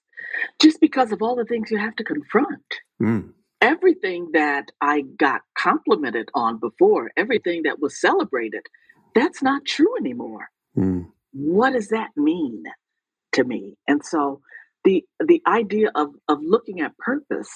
just 0.61 0.81
because 0.81 1.13
of 1.13 1.23
all 1.23 1.37
the 1.37 1.45
things 1.45 1.71
you 1.71 1.79
have 1.79 1.97
to 1.97 2.05
confront. 2.05 2.63
Mm. 3.01 3.33
Everything 3.61 4.31
that 4.33 4.71
I 4.81 5.03
got 5.19 5.43
complimented 5.59 6.31
on 6.35 6.59
before, 6.59 7.11
everything 7.17 7.63
that 7.65 7.81
was 7.81 8.01
celebrated, 8.01 8.63
that's 9.15 9.43
not 9.43 9.65
true 9.67 9.95
anymore. 9.99 10.49
Mm. 10.77 11.09
What 11.33 11.73
does 11.75 11.89
that 11.89 12.11
mean 12.17 12.65
to 13.33 13.45
me? 13.45 13.77
And 13.87 14.05
so 14.05 14.41
the 14.85 15.05
the 15.25 15.43
idea 15.47 15.91
of 15.95 16.09
of 16.29 16.39
looking 16.43 16.81
at 16.81 16.97
purpose 16.99 17.51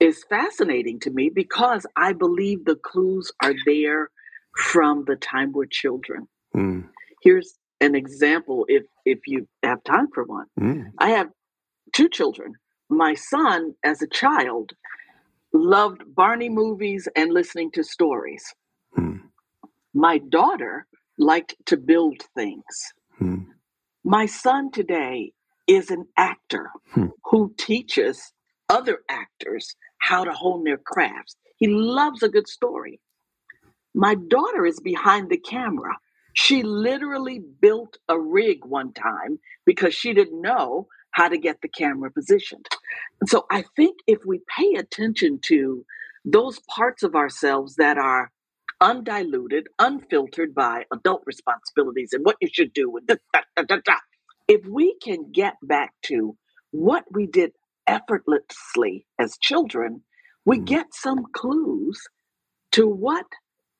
is 0.00 0.24
fascinating 0.28 1.00
to 1.00 1.10
me 1.10 1.30
because 1.34 1.86
I 1.96 2.12
believe 2.12 2.64
the 2.64 2.76
clues 2.76 3.30
are 3.42 3.54
there 3.66 4.10
from 4.56 5.04
the 5.06 5.16
time 5.16 5.52
we're 5.52 5.66
children. 5.66 6.28
Mm. 6.54 6.88
Here's 7.22 7.54
an 7.80 7.94
example 7.94 8.66
if 8.68 8.84
if 9.04 9.20
you 9.26 9.46
have 9.62 9.82
time 9.84 10.08
for 10.14 10.24
one. 10.24 10.46
Mm. 10.60 10.86
I 10.98 11.10
have 11.10 11.28
two 11.92 12.08
children. 12.08 12.54
My 12.88 13.14
son 13.14 13.74
as 13.84 14.02
a 14.02 14.08
child 14.08 14.72
loved 15.52 16.02
Barney 16.14 16.48
movies 16.48 17.08
and 17.16 17.32
listening 17.32 17.70
to 17.72 17.82
stories. 17.82 18.44
Mm. 18.98 19.20
My 19.94 20.18
daughter 20.18 20.86
liked 21.18 21.54
to 21.66 21.76
build 21.76 22.20
things. 22.34 22.64
My 24.04 24.26
son 24.26 24.70
today 24.70 25.32
is 25.66 25.90
an 25.90 26.06
actor 26.18 26.70
hmm. 26.92 27.06
who 27.24 27.54
teaches 27.56 28.32
other 28.68 28.98
actors 29.08 29.76
how 29.98 30.24
to 30.24 30.32
hone 30.32 30.64
their 30.64 30.78
crafts. 30.78 31.36
He 31.56 31.68
loves 31.68 32.22
a 32.22 32.28
good 32.28 32.46
story. 32.46 33.00
My 33.94 34.14
daughter 34.14 34.66
is 34.66 34.78
behind 34.80 35.30
the 35.30 35.38
camera. 35.38 35.96
She 36.34 36.62
literally 36.62 37.40
built 37.62 37.96
a 38.08 38.18
rig 38.18 38.66
one 38.66 38.92
time 38.92 39.38
because 39.64 39.94
she 39.94 40.12
didn't 40.12 40.42
know 40.42 40.88
how 41.12 41.28
to 41.28 41.38
get 41.38 41.62
the 41.62 41.68
camera 41.68 42.10
positioned. 42.10 42.66
And 43.20 43.30
so 43.30 43.46
I 43.50 43.64
think 43.76 44.00
if 44.06 44.18
we 44.26 44.40
pay 44.58 44.74
attention 44.74 45.38
to 45.44 45.84
those 46.26 46.60
parts 46.68 47.02
of 47.02 47.14
ourselves 47.14 47.76
that 47.76 47.96
are 47.96 48.30
undiluted, 48.84 49.66
unfiltered 49.78 50.54
by 50.54 50.84
adult 50.92 51.22
responsibilities 51.24 52.10
and 52.12 52.24
what 52.24 52.36
you 52.40 52.48
should 52.52 52.72
do. 52.74 52.96
And 52.96 53.06
da, 53.06 53.64
da, 53.64 53.76
da, 53.84 53.94
if 54.46 54.60
we 54.66 54.96
can 55.02 55.32
get 55.32 55.54
back 55.62 55.94
to 56.04 56.36
what 56.70 57.04
we 57.10 57.26
did 57.26 57.52
effortlessly 57.86 59.06
as 59.18 59.38
children, 59.40 60.02
we 60.44 60.58
mm. 60.58 60.66
get 60.66 60.86
some 60.92 61.24
clues 61.32 61.98
to 62.72 62.86
what 62.86 63.26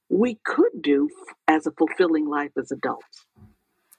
we 0.08 0.38
could 0.44 0.80
do 0.80 1.08
as 1.48 1.66
a 1.66 1.72
fulfilling 1.72 2.26
life 2.26 2.52
as 2.58 2.70
adults. 2.70 3.26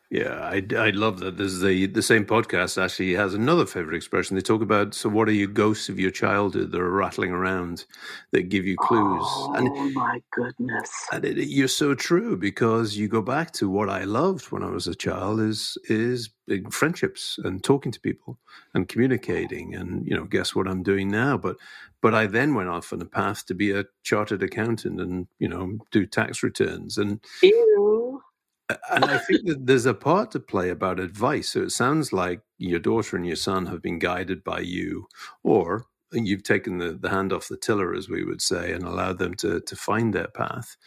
Yeah, 0.10 0.40
I, 0.42 0.64
I 0.78 0.92
love 0.92 1.20
that. 1.20 1.38
There's 1.38 1.60
the 1.60 1.88
the 1.88 2.02
same 2.02 2.26
podcast 2.26 2.82
actually 2.82 3.14
has 3.16 3.34
another 3.34 3.66
favorite 3.66 3.98
expression. 3.98 4.36
They 4.38 4.42
talk 4.42 4.62
about 4.62 4.94
so 4.94 5.10
what 5.10 5.28
are 5.28 5.34
you 5.34 5.48
ghosts 5.50 5.90
of 5.90 6.00
your 6.00 6.12
childhood 6.12 6.72
that 6.72 6.80
are 6.80 6.92
rattling 6.92 7.32
around 7.32 7.86
that 8.32 8.44
give 8.50 8.66
you 8.66 8.78
clues? 8.78 9.22
Oh 9.26 9.54
and, 9.58 9.94
my 9.96 10.22
goodness! 10.32 10.92
And 11.12 11.26
it, 11.26 11.50
you're 11.50 11.68
so 11.68 11.94
true 11.94 12.38
because 12.38 12.96
you 12.96 13.10
go 13.10 13.22
back 13.22 13.52
to 13.54 13.70
what 13.70 13.90
I 13.90 14.06
loved 14.06 14.46
when 14.52 14.64
I 14.64 14.70
was 14.70 14.88
a 14.88 14.96
child 14.96 15.42
is 15.42 15.78
is 15.90 16.30
friendships 16.72 17.38
and 17.44 17.62
talking 17.62 17.92
to 17.92 18.00
people 18.00 18.40
and 18.76 18.88
communicating 18.88 19.76
and 19.76 20.08
you 20.08 20.16
know 20.16 20.24
guess 20.26 20.56
what 20.56 20.70
I'm 20.70 20.84
doing 20.84 21.10
now. 21.10 21.38
But 21.38 21.58
but 22.02 22.16
I 22.16 22.28
then 22.28 22.56
went 22.56 22.70
off 22.70 22.94
on 22.94 23.02
a 23.02 23.06
path 23.06 23.46
to 23.48 23.56
be 23.56 23.72
a 23.72 23.86
chartered 24.04 24.44
accountant 24.44 25.02
and 25.02 25.28
you 25.40 25.50
know 25.50 25.80
do 25.92 26.06
tax 26.06 26.44
returns 26.44 26.98
and. 26.98 27.20
Ew 27.44 28.22
and 28.70 29.06
I 29.06 29.18
think 29.20 29.46
that 29.46 29.66
there's 29.66 29.86
a 29.86 29.94
part 29.94 30.32
to 30.32 30.40
play 30.40 30.70
about 30.70 31.00
advice. 31.00 31.50
So 31.50 31.62
it 31.62 31.72
sounds 31.72 32.12
like 32.12 32.42
your 32.58 32.80
daughter 32.80 33.16
and 33.16 33.26
your 33.26 33.36
son 33.36 33.68
have 33.68 33.82
been 33.82 34.00
guided 34.00 34.44
by 34.44 34.60
you, 34.60 35.08
or 35.44 35.86
you've 36.12 36.44
taken 36.44 36.78
the, 36.78 36.94
the 36.94 37.10
hand 37.10 37.34
off 37.34 37.48
the 37.48 37.58
tiller, 37.58 37.94
as 37.94 38.10
we 38.10 38.24
would 38.24 38.42
say, 38.42 38.72
and 38.72 38.84
allowed 38.84 39.20
them 39.20 39.34
to, 39.36 39.60
to 39.60 39.76
find 39.76 40.14
their 40.14 40.28
path. 40.28 40.78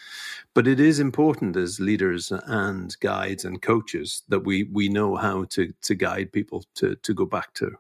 But 0.55 0.67
it 0.67 0.81
is 0.81 0.99
important 0.99 1.57
as 1.57 1.81
leaders 1.81 2.33
and 2.33 2.97
guides 3.01 3.45
and 3.45 3.63
coaches 3.63 4.23
that 4.29 4.41
we, 4.41 4.65
we 4.65 4.89
know 4.89 5.17
how 5.17 5.45
to, 5.51 5.73
to 5.83 5.95
guide 5.95 6.33
people 6.33 6.65
to, 6.77 6.97
to 6.97 7.15
go 7.15 7.27
back 7.27 7.55
to 7.55 7.73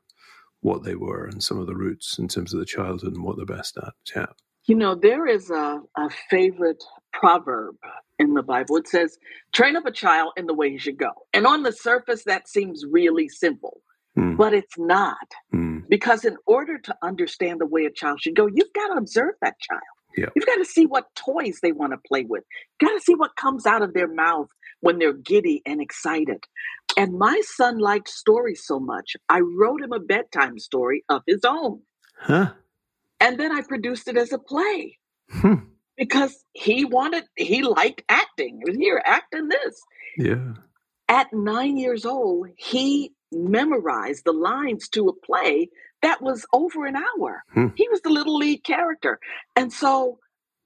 what 0.61 0.85
they 0.85 0.95
were 0.95 1.25
and 1.25 1.43
some 1.43 1.59
of 1.59 1.67
the 1.67 1.77
roots 1.77 2.19
in 2.19 2.29
terms 2.29 2.53
of 2.53 2.61
the 2.61 2.67
childhood 2.67 3.15
and 3.15 3.23
what 3.23 3.37
they're 3.37 3.47
best 3.47 3.79
at. 3.79 3.95
Yeah. 4.15 4.27
You 4.67 4.75
know, 4.75 4.95
there 4.95 5.27
is 5.27 5.51
a, 5.51 5.81
a 5.97 6.11
favorite 6.29 6.85
proverb 7.13 7.77
in 8.19 8.35
the 8.35 8.43
Bible. 8.43 8.77
It 8.77 8.89
says, 8.89 9.19
train 9.53 9.77
up 9.77 9.87
a 9.87 9.93
child 9.93 10.33
in 10.37 10.47
the 10.47 10.55
way 10.55 10.71
he 10.71 10.79
should 10.79 10.99
go. 10.99 11.11
And 11.33 11.47
on 11.47 11.63
the 11.63 11.73
surface, 11.73 12.25
that 12.25 12.49
seems 12.49 12.85
really 12.91 13.29
simple, 13.29 13.81
mm. 14.17 14.37
but 14.37 14.53
it's 14.53 14.79
not. 14.79 15.17
Mm. 15.55 15.83
Because 15.89 16.25
in 16.25 16.37
order 16.47 16.79
to 16.79 16.97
understand 17.03 17.61
the 17.61 17.67
way 17.67 17.85
a 17.85 17.91
child 17.91 18.21
should 18.21 18.37
go, 18.37 18.47
you've 18.47 18.73
got 18.75 18.89
to 18.89 18.99
observe 18.99 19.35
that 19.41 19.59
child. 19.61 19.83
Yeah. 20.17 20.27
You've 20.35 20.47
got 20.47 20.57
to 20.57 20.65
see 20.65 20.87
what 20.87 21.15
toys 21.15 21.61
they 21.63 21.73
want 21.73 21.93
to 21.93 21.99
play 22.09 22.25
with. 22.25 22.43
You've 22.81 22.89
got 22.89 22.99
to 22.99 23.05
see 23.05 23.15
what 23.15 23.37
comes 23.37 23.67
out 23.67 23.83
of 23.83 23.95
their 23.95 24.13
mouth 24.13 24.49
when 24.81 24.99
they're 24.99 25.13
giddy 25.13 25.63
and 25.65 25.81
excited. 25.81 26.45
And 26.97 27.19
my 27.19 27.41
son 27.45 27.79
liked 27.79 28.09
stories 28.09 28.63
so 28.65 28.81
much, 28.81 29.17
I 29.29 29.41
wrote 29.41 29.83
him 29.83 29.93
a 29.93 30.01
bedtime 30.01 30.59
story 30.59 31.05
of 31.09 31.23
his 31.27 31.45
own. 31.45 31.83
Huh. 32.19 32.53
And 33.21 33.39
then 33.39 33.53
I 33.53 33.63
produced 33.63 34.09
it 34.09 34.17
as 34.17 34.33
a 34.33 34.39
play. 34.39 34.99
Hmm 35.31 35.55
because 35.99 36.45
he 36.53 36.85
wanted 36.85 37.25
he 37.37 37.63
liked 37.63 38.03
acting. 38.09 38.61
He 38.65 38.71
was 38.71 38.79
here 38.79 39.03
acting 39.05 39.49
this. 39.49 39.81
Yeah. 40.17 40.55
At 41.09 41.33
nine 41.33 41.77
years 41.77 42.05
old, 42.05 42.49
he 42.57 43.13
memorized 43.33 44.25
the 44.25 44.33
lines 44.33 44.89
to 44.91 45.09
a 45.09 45.27
play 45.27 45.69
that 46.03 46.23
was 46.23 46.47
over 46.53 46.87
an 46.87 46.97
hour. 46.97 47.43
Hmm. 47.53 47.69
He 47.77 47.89
was 47.89 48.01
the 48.03 48.11
little 48.11 48.37
lead 48.37 48.63
character. 48.65 49.19
And 49.57 49.73
so 49.73 50.19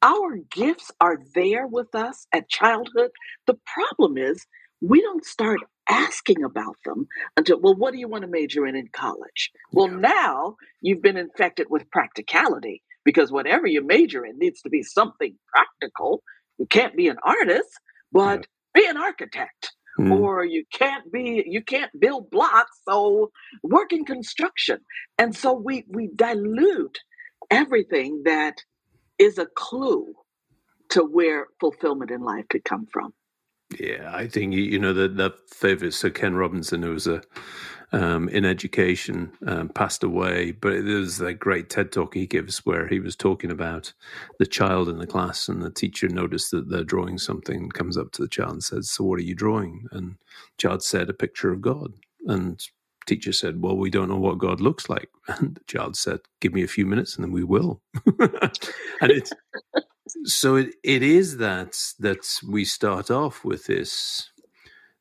our 0.03 0.37
gifts 0.51 0.90
are 1.01 1.18
there 1.35 1.66
with 1.66 1.95
us 1.95 2.27
at 2.33 2.49
childhood. 2.49 3.11
The 3.47 3.59
problem 3.73 4.18
is 4.18 4.47
we 4.81 5.01
don't 5.01 5.25
start 5.25 5.61
asking 5.88 6.42
about 6.45 6.77
them 6.85 7.07
until, 7.37 7.61
well, 7.61 7.75
what 7.75 7.92
do 7.92 7.99
you 7.99 8.09
want 8.09 8.23
to 8.23 8.29
major 8.29 8.66
in 8.66 8.77
in 8.77 8.88
college? 8.92 9.51
Well, 9.73 9.88
yeah. 9.88 9.99
now 9.99 10.57
you've 10.81 11.03
been 11.03 11.16
infected 11.16 11.68
with 11.71 11.90
practicality 11.90 12.83
because 13.04 13.32
whatever 13.32 13.66
you 13.66 13.84
major 13.84 14.24
in 14.24 14.38
needs 14.38 14.60
to 14.62 14.70
be 14.70 14.82
something 14.82 15.36
practical. 15.48 16.22
You 16.58 16.66
can't 16.66 16.96
be 16.96 17.08
an 17.08 17.16
artist, 17.24 17.70
but 18.12 18.46
yeah. 18.74 18.82
be 18.82 18.88
an 18.88 18.96
architect. 18.96 19.72
Mm. 19.98 20.20
Or 20.20 20.44
you 20.44 20.64
can't 20.72 21.12
be 21.12 21.44
you 21.46 21.62
can't 21.62 21.90
build 21.98 22.30
blocks, 22.30 22.78
so 22.88 23.30
work 23.62 23.92
in 23.92 24.06
construction. 24.06 24.78
And 25.18 25.36
so 25.36 25.52
we 25.52 25.84
we 25.88 26.08
dilute 26.16 26.98
everything 27.50 28.22
that 28.24 28.54
is 29.18 29.36
a 29.36 29.46
clue 29.54 30.14
to 30.90 31.02
where 31.02 31.48
fulfillment 31.60 32.10
in 32.10 32.22
life 32.22 32.46
could 32.48 32.64
come 32.64 32.86
from. 32.90 33.12
Yeah, 33.78 34.10
I 34.14 34.28
think 34.28 34.54
you 34.54 34.78
know 34.78 34.94
that 34.94 35.16
that 35.16 35.34
favorite. 35.50 35.92
So 35.92 36.10
Ken 36.10 36.34
Robinson, 36.34 36.82
who 36.82 36.92
was 36.92 37.06
a 37.06 37.22
um, 37.92 38.28
in 38.31 38.44
education, 38.44 39.33
um, 39.46 39.68
passed 39.70 40.05
away. 40.05 40.52
But 40.52 40.85
there's 40.85 41.20
a 41.20 41.35
great 41.35 41.70
TED 41.70 41.92
talk 41.92 42.14
he 42.14 42.26
gives 42.26 42.64
where 42.66 42.88
he 42.88 43.00
was 43.00 43.16
talking 43.16 43.50
about 43.50 43.92
the 44.38 44.46
child 44.46 44.88
in 44.88 44.98
the 44.98 45.07
class, 45.07 45.48
and 45.48 45.62
the 45.62 45.70
teacher 45.70 46.09
noticed 46.09 46.50
that 46.52 46.70
they're 46.70 46.85
drawing 46.85 47.18
something, 47.18 47.70
comes 47.70 47.98
up 47.98 48.12
to 48.12 48.22
the 48.22 48.28
child 48.28 48.52
and 48.52 48.64
says, 48.64 48.90
"So 48.90 49.05
what 49.05 49.18
are 49.18 49.22
you 49.24 49.35
drawing?" 49.35 49.87
And 49.92 50.16
child 50.59 50.83
said, 50.83 51.11
"A 51.11 51.14
picture 51.14 51.52
of 51.52 51.62
God." 51.62 51.94
And 52.26 52.61
teacher 53.07 53.33
said, 53.33 53.62
"Well, 53.62 53.76
we 53.76 53.90
don't 53.90 54.09
know 54.09 54.18
what 54.18 54.38
God 54.38 54.61
looks 54.61 54.88
like." 54.90 55.11
And 55.28 55.57
the 55.57 55.64
child 55.66 55.96
said, 55.96 56.20
"Give 56.40 56.55
me 56.55 56.62
a 56.64 56.68
few 56.68 56.87
minutes, 56.87 57.16
and 57.16 57.24
then 57.24 57.33
we 57.33 57.44
will." 57.44 57.83
and 58.20 59.11
it's 59.12 59.33
so 60.26 60.57
it, 60.57 60.76
it 60.85 61.02
is 61.02 61.38
that 61.38 61.78
that 62.00 62.26
we 62.48 62.64
start 62.64 63.11
off 63.11 63.44
with 63.44 63.66
this 63.66 64.32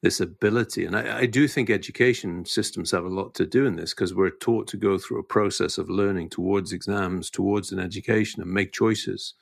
this 0.01 0.19
ability. 0.19 0.85
And 0.85 0.95
I, 0.95 1.19
I, 1.19 1.25
do 1.27 1.47
think 1.47 1.69
education 1.69 2.43
systems 2.45 2.89
have 2.91 3.05
a 3.05 3.09
lot 3.09 3.35
to 3.35 3.45
do 3.45 3.65
in 3.65 3.75
this 3.75 3.93
because 3.93 4.15
we're 4.15 4.31
taught 4.31 4.67
to 4.69 4.77
go 4.77 4.97
through 4.97 5.19
a 5.19 5.23
process 5.23 5.77
of 5.77 5.89
learning 5.89 6.29
towards 6.29 6.73
exams, 6.73 7.29
towards 7.29 7.71
an 7.71 7.79
education, 7.79 8.41
and 8.41 8.51
make 8.51 8.71
choices. 8.71 9.35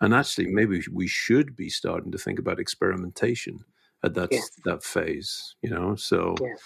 And 0.00 0.14
actually, 0.14 0.46
maybe 0.46 0.82
we 0.90 1.06
should 1.06 1.54
be 1.54 1.68
starting 1.68 2.12
to 2.12 2.18
think 2.18 2.38
about 2.38 2.58
experimentation 2.58 3.64
at 4.02 4.14
that 4.14 4.30
yes. 4.32 4.50
that 4.64 4.82
phase. 4.82 5.54
You 5.62 5.70
know, 5.70 5.96
so. 5.96 6.34
Yes. 6.40 6.60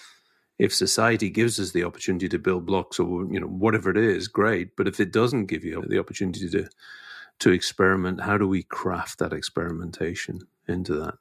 If 0.58 0.74
society 0.74 1.30
gives 1.30 1.58
us 1.58 1.70
the 1.70 1.84
opportunity 1.84 2.28
to 2.28 2.38
build 2.38 2.66
blocks 2.66 2.98
or 2.98 3.24
you 3.32 3.40
know 3.40 3.46
whatever 3.46 3.88
it 3.88 3.96
is, 3.96 4.28
great. 4.28 4.76
But 4.76 4.86
if 4.86 5.00
it 5.00 5.10
doesn't 5.10 5.46
give 5.46 5.64
you 5.64 5.82
the 5.88 5.98
opportunity 5.98 6.50
to 6.50 6.68
to 7.38 7.50
experiment, 7.50 8.20
how 8.20 8.36
do 8.36 8.46
we 8.46 8.64
craft 8.64 9.20
that 9.20 9.32
experimentation 9.32 10.40
into 10.68 10.96
that? 10.96 11.14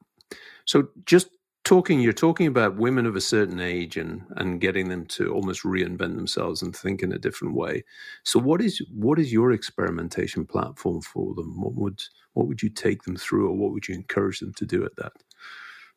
So 0.65 0.89
just 1.05 1.29
talking 1.69 1.99
you're 1.99 2.13
talking 2.13 2.47
about 2.47 2.77
women 2.77 3.05
of 3.05 3.15
a 3.15 3.21
certain 3.21 3.59
age 3.59 3.95
and 3.95 4.23
and 4.37 4.59
getting 4.59 4.89
them 4.89 5.05
to 5.05 5.31
almost 5.31 5.61
reinvent 5.61 6.15
themselves 6.15 6.63
and 6.63 6.75
think 6.75 7.03
in 7.03 7.11
a 7.13 7.19
different 7.19 7.53
way. 7.53 7.83
So 8.23 8.39
what 8.39 8.59
is 8.59 8.81
what 8.91 9.19
is 9.19 9.31
your 9.31 9.51
experimentation 9.51 10.47
platform 10.47 11.01
for 11.01 11.35
them? 11.35 11.61
What 11.61 11.75
would 11.75 12.01
what 12.33 12.47
would 12.47 12.63
you 12.63 12.69
take 12.71 13.03
them 13.03 13.17
through 13.17 13.49
or 13.49 13.55
what 13.55 13.71
would 13.71 13.87
you 13.87 13.93
encourage 13.93 14.39
them 14.39 14.51
to 14.55 14.65
do 14.65 14.83
at 14.83 14.95
that 14.95 15.13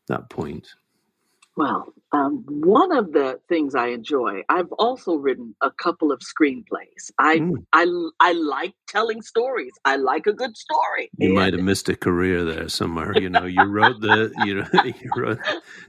that 0.09 0.29
point 0.29 0.69
Well, 1.55 1.93
um, 2.13 2.45
one 2.47 2.97
of 2.97 3.13
the 3.13 3.39
things 3.49 3.75
I 3.75 3.89
enjoy, 3.89 4.43
I've 4.49 4.73
also 4.73 5.17
written 5.17 5.55
a 5.61 5.71
couple 5.71 6.11
of 6.11 6.21
screenplays. 6.21 7.11
I 7.19 7.39
mm. 7.39 7.53
I 7.73 7.87
I 8.21 8.33
like 8.33 8.75
telling 8.89 9.21
stories. 9.21 9.73
I 9.85 9.97
like 9.97 10.27
a 10.27 10.33
good 10.33 10.57
story. 10.57 11.11
You 11.19 11.29
and... 11.29 11.35
might 11.35 11.53
have 11.53 11.63
missed 11.63 11.91
a 11.91 11.97
career 11.97 12.45
there 12.45 12.69
somewhere. 12.69 13.13
You 13.19 13.29
know, 13.29 13.45
you 13.45 13.63
wrote 13.65 14.01
the 14.01 14.33
you 14.47 14.55
know 14.55 14.69
you 14.85 15.11
wrote 15.15 15.41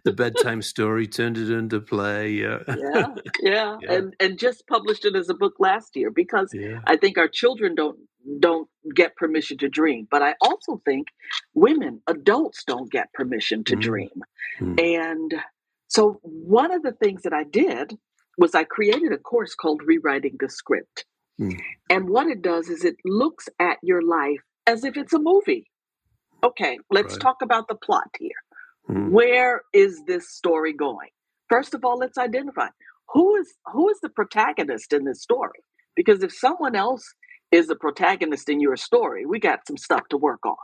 the 0.04 0.12
bedtime 0.12 0.62
story, 0.62 1.08
turned 1.08 1.38
it 1.38 1.50
into 1.50 1.80
play. 1.80 2.32
Yeah, 2.32 2.60
yeah, 2.68 3.08
yeah, 3.42 3.78
yeah. 3.82 3.98
and 3.98 4.16
and 4.20 4.38
just 4.38 4.68
published 4.68 5.06
it 5.06 5.16
as 5.16 5.30
a 5.30 5.34
book 5.34 5.54
last 5.60 5.96
year 5.96 6.12
because 6.12 6.52
yeah. 6.54 6.80
I 6.86 6.98
think 6.98 7.18
our 7.18 7.30
children 7.30 7.76
don't 7.76 8.00
don't 8.40 8.70
get 8.96 9.16
permission 9.16 9.58
to 9.60 9.70
dream. 9.70 10.08
But 10.10 10.22
I 10.22 10.36
also 10.42 10.82
think 10.86 11.08
women, 11.54 12.02
adults, 12.08 12.64
don't 12.66 12.92
get 12.92 13.12
permission 13.14 13.64
to 13.66 13.76
mm. 13.76 13.82
dream. 13.82 14.24
Mm. 14.60 14.80
And 14.80 15.34
so, 15.88 16.20
one 16.24 16.72
of 16.72 16.84
the 16.84 16.94
things 16.94 17.24
that 17.24 17.34
I 17.34 17.44
did 17.44 17.98
was 18.38 18.56
I 18.56 18.64
created 18.64 19.12
a 19.12 19.18
course 19.18 19.56
called 19.56 19.82
Rewriting 19.86 20.38
the 20.40 20.50
Script. 20.50 21.06
Mm. 21.40 21.60
And 21.90 22.10
what 22.10 22.28
it 22.28 22.42
does 22.42 22.70
is 22.70 22.84
it 22.84 22.96
looks 23.06 23.48
at 23.60 23.78
your 23.84 24.02
life 24.02 24.42
as 24.68 24.84
if 24.84 24.98
it's 24.98 25.14
a 25.14 25.20
movie. 25.20 25.70
Okay, 26.44 26.78
let's 26.92 27.14
right. 27.14 27.22
talk 27.22 27.38
about 27.42 27.68
the 27.68 27.76
plot 27.76 28.10
here. 28.20 28.32
Mm. 28.90 29.12
Where 29.12 29.62
is 29.74 30.02
this 30.08 30.30
story 30.30 30.74
going? 30.74 31.10
First 31.50 31.74
of 31.74 31.86
all, 31.86 31.98
let's 31.98 32.18
identify 32.18 32.68
who 33.10 33.36
is 33.36 33.54
who 33.68 33.90
is 33.90 34.00
the 34.02 34.10
protagonist 34.10 34.94
in 34.94 35.06
this 35.06 35.22
story? 35.22 35.64
Because 35.96 36.24
if 36.24 36.34
someone 36.34 36.76
else 36.76 37.14
is 37.54 37.68
the 37.68 37.76
protagonist 37.76 38.50
in 38.50 38.60
your 38.60 38.76
story, 38.76 39.26
we 39.26 39.40
got 39.40 39.66
some 39.68 39.78
stuff 39.78 40.02
to 40.10 40.18
work 40.18 40.44
on. 40.46 40.56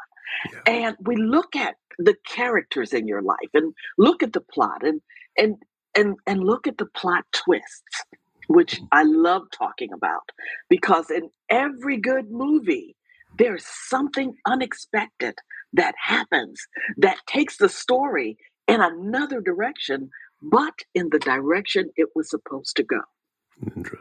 Yeah. 0.51 0.73
And 0.73 0.95
we 1.01 1.15
look 1.15 1.55
at 1.55 1.75
the 1.99 2.15
characters 2.27 2.93
in 2.93 3.07
your 3.07 3.21
life 3.21 3.51
and 3.53 3.73
look 3.97 4.23
at 4.23 4.33
the 4.33 4.41
plot 4.41 4.81
and 4.83 5.01
and 5.37 5.55
and 5.95 6.15
and 6.25 6.43
look 6.43 6.65
at 6.65 6.77
the 6.77 6.87
plot 6.87 7.25
twists, 7.31 8.03
which 8.47 8.75
mm-hmm. 8.75 8.85
I 8.91 9.03
love 9.03 9.43
talking 9.55 9.93
about 9.93 10.31
because 10.67 11.11
in 11.11 11.29
every 11.49 11.97
good 11.97 12.31
movie 12.31 12.95
there's 13.37 13.65
something 13.65 14.33
unexpected 14.47 15.35
that 15.73 15.93
happens 16.03 16.59
that 16.97 17.17
takes 17.27 17.57
the 17.57 17.69
story 17.69 18.37
in 18.67 18.81
another 18.81 19.39
direction, 19.39 20.09
but 20.41 20.79
in 20.95 21.09
the 21.11 21.19
direction 21.19 21.91
it 21.95 22.09
was 22.15 22.29
supposed 22.29 22.75
to 22.77 22.83
go. 22.83 23.01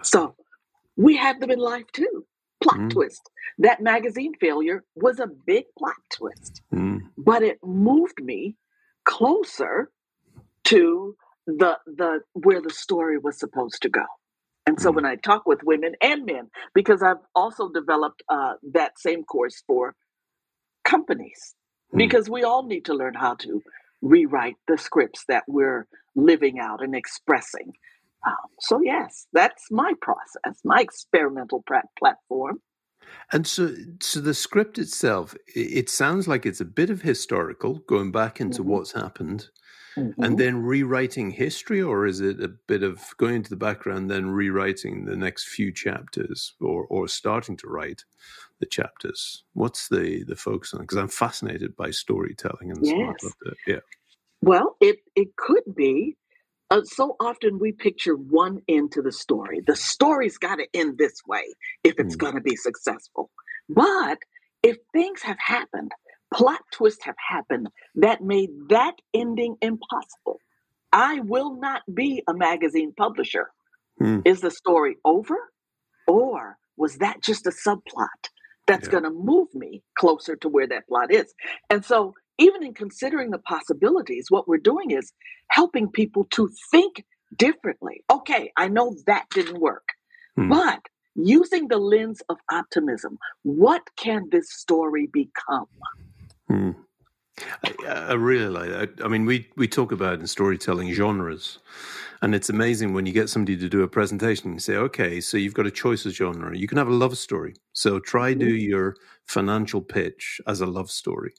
So 0.03 0.35
we 0.97 1.17
have 1.17 1.41
them 1.41 1.51
in 1.51 1.59
life 1.59 1.87
too 1.93 2.25
plot 2.63 2.79
mm. 2.79 2.91
twist. 2.91 3.31
That 3.59 3.83
magazine 3.83 4.35
failure 4.41 4.85
was 4.95 5.19
a 5.19 5.27
big 5.27 5.65
plot 5.77 5.97
twist, 6.13 6.63
mm. 6.73 7.01
but 7.17 7.43
it 7.43 7.59
moved 7.63 8.23
me 8.23 8.57
closer 9.05 9.91
to 10.65 11.17
the 11.47 11.79
the 11.87 12.21
where 12.35 12.61
the 12.61 12.71
story 12.71 13.19
was 13.19 13.39
supposed 13.39 13.83
to 13.83 13.89
go. 13.89 14.05
And 14.67 14.81
so 14.81 14.91
mm. 14.91 14.97
when 14.97 15.07
I 15.07 15.17
talk 15.17 15.47
with 15.47 15.63
women 15.63 15.95
and 16.03 16.27
men, 16.27 16.51
because 16.75 17.03
I've 17.03 17.25
also 17.35 17.71
developed 17.71 18.23
uh, 18.29 18.55
that 18.73 18.99
same 18.99 19.25
course 19.25 19.63
for 19.67 19.95
companies, 20.85 21.55
mm. 21.93 21.99
because 21.99 22.29
we 22.29 22.43
all 22.43 22.67
need 22.67 22.85
to 22.87 22.95
learn 22.95 23.15
how 23.15 23.35
to 23.37 23.63
rewrite 24.03 24.57
the 24.69 24.79
scripts 24.79 25.25
that 25.29 25.45
we're 25.49 25.87
living 26.15 26.59
out 26.59 26.83
and 26.83 26.95
expressing. 26.95 27.73
So 28.61 28.81
yes, 28.83 29.27
that's 29.33 29.65
my 29.71 29.93
process, 30.01 30.61
my 30.65 30.81
experimental 30.81 31.65
platform. 31.99 32.61
And 33.33 33.47
so, 33.47 33.75
so 34.01 34.21
the 34.21 34.35
script 34.35 34.79
itself, 34.79 35.35
it 35.55 35.89
sounds 35.89 36.29
like 36.29 36.45
it's 36.45 36.61
a 36.61 36.67
bit 36.67 36.91
of 36.91 37.03
historical, 37.03 37.79
going 37.81 38.13
back 38.13 38.41
into 38.41 38.61
mm-hmm. 38.61 38.71
what's 38.71 38.93
happened, 38.93 39.49
mm-hmm. 39.97 40.23
and 40.23 40.39
then 40.39 40.63
rewriting 40.63 41.31
history, 41.31 41.81
or 41.81 42.07
is 42.07 42.21
it 42.21 42.43
a 42.43 42.49
bit 42.49 42.83
of 42.83 43.03
going 43.17 43.37
into 43.37 43.51
the 43.51 43.57
background, 43.57 44.11
then 44.11 44.31
rewriting 44.31 45.05
the 45.05 45.17
next 45.17 45.49
few 45.49 45.73
chapters, 45.73 46.55
or 46.61 46.85
or 46.87 47.09
starting 47.09 47.57
to 47.59 47.69
write 47.69 48.05
the 48.61 48.67
chapters? 48.67 49.45
What's 49.55 49.89
the 49.89 50.25
the 50.25 50.37
focus 50.37 50.75
on? 50.75 50.81
Because 50.81 50.99
I'm 50.99 51.09
fascinated 51.09 51.77
by 51.77 51.91
storytelling 51.91 52.71
and 52.73 52.85
yes. 52.85 52.95
stuff 53.19 53.23
like 53.23 53.35
that. 53.47 53.73
Yeah. 53.73 53.81
Well, 54.43 54.77
it 54.81 54.99
it 55.17 55.37
could 55.37 55.75
be 55.75 56.17
uh, 56.71 56.83
so 56.85 57.17
often 57.21 57.59
we 57.59 57.73
picture 57.73 58.15
one 58.15 58.61
end 58.69 58.93
to 58.93 59.03
the 59.03 59.13
story. 59.13 59.61
The 59.67 59.77
story's 59.77 60.39
got 60.39 60.57
to 60.57 60.67
end 60.75 60.99
this 60.99 61.15
way 61.27 61.45
if 61.83 61.95
it's 61.99 62.17
mm. 62.17 62.19
going 62.19 62.35
to 62.35 62.41
be 62.41 62.57
successful. 62.57 63.31
But 63.69 64.19
if 64.63 64.77
things 64.93 65.23
have 65.23 65.39
happened, 65.39 65.93
plot 66.33 66.61
twists 66.73 67.05
have 67.05 67.17
happened 67.27 67.69
that 67.97 68.23
made 68.23 68.51
that 68.69 68.95
ending 69.15 69.57
impossible. 69.63 70.41
I 70.93 71.21
will 71.21 71.59
not 71.59 71.83
be 71.93 72.23
a 72.29 72.35
magazine 72.35 72.93
publisher. 72.97 73.49
Mm. 74.01 74.23
Is 74.27 74.41
the 74.41 74.51
story 74.51 74.97
over? 75.05 75.37
Or 76.07 76.57
was 76.77 76.99
that 76.99 77.23
just 77.23 77.47
a 77.47 77.51
subplot 77.51 78.31
that's 78.67 78.87
yeah. 78.87 78.93
going 78.93 79.05
to 79.05 79.11
move 79.11 79.49
me 79.55 79.83
closer 79.99 80.37
to 80.37 80.49
where 80.49 80.67
that 80.67 80.87
plot 80.89 81.13
is? 81.13 81.33
And 81.71 81.85
so 81.85 82.15
even 82.39 82.63
in 82.65 82.75
considering 82.75 83.31
the 83.31 83.39
possibilities, 83.39 84.27
what 84.31 84.49
we're 84.49 84.59
doing 84.59 84.91
is 84.91 85.13
helping 85.51 85.91
people 85.91 86.27
to 86.33 86.49
think 86.71 87.05
differently. 87.37 88.03
Okay, 88.11 88.53
I 88.57 88.69
know 88.69 88.97
that 89.07 89.27
didn't 89.31 89.61
work, 89.61 89.89
hmm. 90.37 90.49
but 90.49 90.81
using 91.15 91.69
the 91.69 91.79
lens 91.79 92.23
of 92.29 92.39
optimism, 92.51 93.19
what 93.43 93.83
can 93.97 94.29
this 94.31 94.53
story 94.53 95.09
become? 95.13 95.67
Hmm. 96.49 96.71
I, 97.65 97.75
I, 97.87 98.13
really 98.15 98.49
like 98.49 98.71
that. 98.71 99.05
I 99.05 99.09
mean, 99.09 99.27
we, 99.27 99.49
we 99.57 99.69
talk 99.69 99.93
about 99.93 100.21
in 100.21 100.27
storytelling 100.27 100.93
genres, 100.93 101.59
and 102.23 102.35
it's 102.35 102.51
amazing 102.51 102.95
when 102.95 103.07
you 103.07 103.13
get 103.13 103.29
somebody 103.29 103.57
to 103.57 103.69
do 103.69 103.83
a 103.83 103.89
presentation 103.89 104.51
and 104.51 104.63
say, 104.63 104.77
okay, 104.77 105.21
so 105.21 105.37
you've 105.37 105.55
got 105.55 105.67
a 105.67 105.71
choice 105.71 106.05
of 106.05 106.13
genre. 106.13 106.57
You 106.57 106.69
can 106.69 106.79
have 106.79 106.89
a 106.89 106.95
love 106.95 107.17
story. 107.17 107.55
So 107.73 108.01
try 108.01 108.35
do 108.35 108.47
mm-hmm. 108.47 108.71
your 108.71 108.97
financial 109.27 109.81
pitch 109.81 110.41
as 110.47 110.61
a 110.61 110.67
love 110.67 110.91
story 110.91 111.35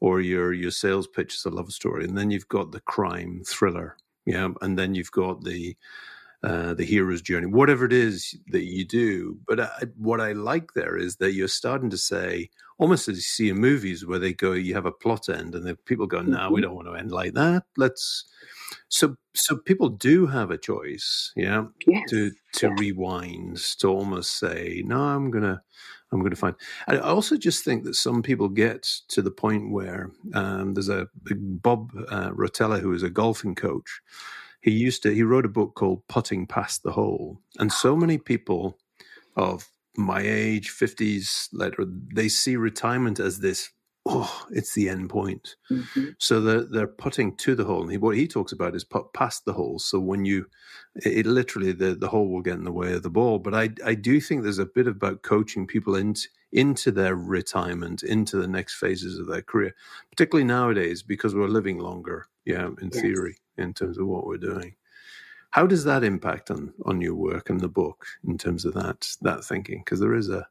or 0.00 0.20
your 0.20 0.52
your 0.52 0.70
sales 0.70 1.06
pitch 1.06 1.34
as 1.34 1.44
a 1.44 1.54
love 1.54 1.72
story, 1.72 2.04
and 2.04 2.16
then 2.16 2.30
you've 2.30 2.48
got 2.48 2.72
the 2.72 2.80
crime 2.80 3.42
thriller, 3.46 3.96
yeah, 4.24 4.48
and 4.60 4.78
then 4.78 4.94
you've 4.94 5.12
got 5.12 5.44
the 5.44 5.76
uh, 6.46 6.74
the 6.74 6.84
hero's 6.84 7.20
journey, 7.20 7.46
whatever 7.46 7.84
it 7.84 7.92
is 7.92 8.38
that 8.52 8.62
you 8.62 8.84
do. 8.84 9.36
But 9.48 9.58
I, 9.58 9.86
what 9.96 10.20
I 10.20 10.30
like 10.30 10.74
there 10.74 10.96
is 10.96 11.16
that 11.16 11.32
you're 11.32 11.48
starting 11.48 11.90
to 11.90 11.98
say, 11.98 12.50
almost 12.78 13.08
as 13.08 13.16
you 13.16 13.22
see 13.22 13.48
in 13.48 13.58
movies 13.58 14.06
where 14.06 14.20
they 14.20 14.32
go, 14.32 14.52
you 14.52 14.72
have 14.74 14.86
a 14.86 14.92
plot 14.92 15.28
end, 15.28 15.56
and 15.56 15.66
the 15.66 15.74
people 15.74 16.06
go, 16.06 16.22
"No, 16.22 16.48
we 16.50 16.60
mm-hmm. 16.60 16.62
don't 16.62 16.76
want 16.76 16.86
to 16.86 16.94
end 16.94 17.10
like 17.10 17.34
that. 17.34 17.64
Let's." 17.76 18.26
So, 18.88 19.16
so 19.34 19.56
people 19.56 19.88
do 19.88 20.26
have 20.26 20.52
a 20.52 20.58
choice, 20.58 21.32
yeah, 21.34 21.64
yes. 21.84 22.08
to 22.10 22.30
to 22.54 22.70
rewind, 22.78 23.56
to 23.80 23.88
almost 23.88 24.38
say, 24.38 24.82
"No, 24.86 25.00
I'm 25.00 25.32
gonna." 25.32 25.62
I'm 26.12 26.20
going 26.20 26.30
to 26.30 26.36
find. 26.36 26.54
I 26.86 26.98
also 26.98 27.36
just 27.36 27.64
think 27.64 27.82
that 27.82 27.96
some 27.96 28.22
people 28.22 28.48
get 28.48 28.84
to 29.08 29.20
the 29.20 29.30
point 29.32 29.72
where 29.72 30.12
um, 30.34 30.72
there's 30.74 30.88
a 30.88 31.08
Bob 31.34 31.90
uh, 32.08 32.30
Rotella 32.30 32.80
who 32.80 32.92
is 32.92 33.02
a 33.02 33.10
golfing 33.10 33.56
coach. 33.56 34.00
He 34.60 34.70
used 34.70 35.02
to 35.02 35.14
he 35.14 35.22
wrote 35.22 35.46
a 35.46 35.50
book 35.50 35.74
called 35.74 36.06
Putting 36.08 36.46
Past 36.46 36.82
the 36.82 36.92
Hole, 36.92 37.40
and 37.58 37.72
so 37.72 37.96
many 37.96 38.18
people 38.18 38.78
of 39.36 39.68
my 39.96 40.20
age, 40.20 40.70
fifties, 40.70 41.48
later, 41.52 41.84
they 41.86 42.28
see 42.28 42.56
retirement 42.56 43.18
as 43.18 43.40
this 43.40 43.70
oh, 44.08 44.46
it's 44.50 44.74
the 44.74 44.88
end 44.88 45.10
point. 45.10 45.56
Mm-hmm. 45.70 46.10
So 46.18 46.40
they're, 46.40 46.64
they're 46.64 46.86
putting 46.86 47.36
to 47.38 47.54
the 47.54 47.64
hole. 47.64 47.82
And 47.82 47.90
he, 47.90 47.98
what 47.98 48.16
he 48.16 48.28
talks 48.28 48.52
about 48.52 48.76
is 48.76 48.84
put 48.84 49.12
past 49.12 49.44
the 49.44 49.52
hole. 49.52 49.78
So 49.78 49.98
when 49.98 50.24
you, 50.24 50.46
it, 50.94 51.18
it, 51.18 51.26
literally, 51.26 51.72
the, 51.72 51.94
the 51.94 52.08
hole 52.08 52.28
will 52.28 52.40
get 52.40 52.54
in 52.54 52.64
the 52.64 52.72
way 52.72 52.92
of 52.92 53.02
the 53.02 53.10
ball. 53.10 53.38
But 53.38 53.54
I, 53.54 53.70
I 53.84 53.94
do 53.94 54.20
think 54.20 54.42
there's 54.42 54.60
a 54.60 54.66
bit 54.66 54.86
about 54.86 55.22
coaching 55.22 55.66
people 55.66 55.96
into, 55.96 56.28
into 56.52 56.92
their 56.92 57.16
retirement, 57.16 58.02
into 58.04 58.36
the 58.36 58.46
next 58.46 58.76
phases 58.76 59.18
of 59.18 59.26
their 59.26 59.42
career, 59.42 59.74
particularly 60.10 60.46
nowadays 60.46 61.02
because 61.02 61.34
we're 61.34 61.48
living 61.48 61.78
longer, 61.78 62.26
yeah, 62.44 62.68
in 62.80 62.90
yes. 62.92 63.02
theory, 63.02 63.38
in 63.58 63.74
terms 63.74 63.98
of 63.98 64.06
what 64.06 64.26
we're 64.26 64.36
doing. 64.36 64.74
How 65.50 65.66
does 65.66 65.84
that 65.84 66.04
impact 66.04 66.50
on, 66.50 66.72
on 66.84 67.00
your 67.00 67.14
work 67.14 67.50
and 67.50 67.60
the 67.60 67.68
book 67.68 68.04
in 68.26 68.36
terms 68.36 68.64
of 68.64 68.74
that, 68.74 69.08
that 69.22 69.44
thinking? 69.44 69.82
Because 69.84 70.00
there 70.00 70.14
is 70.14 70.28
a 70.28 70.46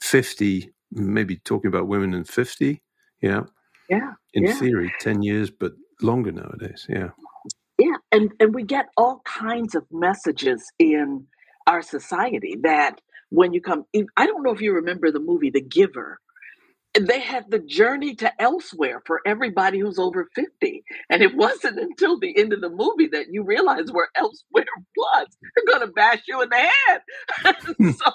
50, 0.00 0.72
maybe 0.92 1.36
talking 1.36 1.68
about 1.68 1.88
women 1.88 2.14
in 2.14 2.24
50, 2.24 2.80
yeah. 3.20 3.42
Yeah. 3.90 4.12
In 4.34 4.44
yeah. 4.44 4.54
theory, 4.54 4.92
10 5.00 5.22
years, 5.22 5.50
but 5.50 5.72
longer 6.00 6.32
nowadays. 6.32 6.86
Yeah. 6.88 7.10
Yeah. 7.78 7.96
And, 8.12 8.32
and 8.40 8.54
we 8.54 8.62
get 8.62 8.86
all 8.96 9.20
kinds 9.24 9.74
of 9.74 9.84
messages 9.90 10.70
in 10.78 11.26
our 11.66 11.82
society 11.82 12.56
that 12.62 13.00
when 13.30 13.52
you 13.52 13.60
come, 13.60 13.84
I 14.16 14.26
don't 14.26 14.42
know 14.42 14.52
if 14.52 14.60
you 14.60 14.72
remember 14.72 15.10
the 15.10 15.20
movie 15.20 15.50
The 15.50 15.60
Giver. 15.60 16.20
They 16.94 17.20
had 17.20 17.50
the 17.50 17.60
journey 17.60 18.16
to 18.16 18.32
elsewhere 18.42 19.02
for 19.06 19.20
everybody 19.26 19.78
who's 19.80 19.98
over 19.98 20.28
50. 20.34 20.84
And 21.10 21.22
it 21.22 21.34
wasn't 21.36 21.78
until 21.80 22.18
the 22.18 22.36
end 22.38 22.52
of 22.52 22.60
the 22.60 22.70
movie 22.70 23.08
that 23.12 23.26
you 23.32 23.44
realize 23.44 23.90
where 23.92 24.08
elsewhere 24.16 24.66
was. 24.96 25.26
They're 25.56 25.74
gonna 25.78 25.92
bash 25.92 26.22
you 26.28 26.42
in 26.42 26.50
the 26.50 26.56
head. 26.56 27.02
Hmm. 27.78 27.90
so 27.92 28.12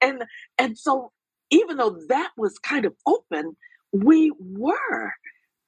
and 0.00 0.24
and 0.58 0.78
so 0.78 1.12
even 1.50 1.76
though 1.78 1.98
that 2.08 2.30
was 2.36 2.58
kind 2.58 2.84
of 2.86 2.94
open, 3.06 3.56
we 3.92 4.32
were 4.40 5.12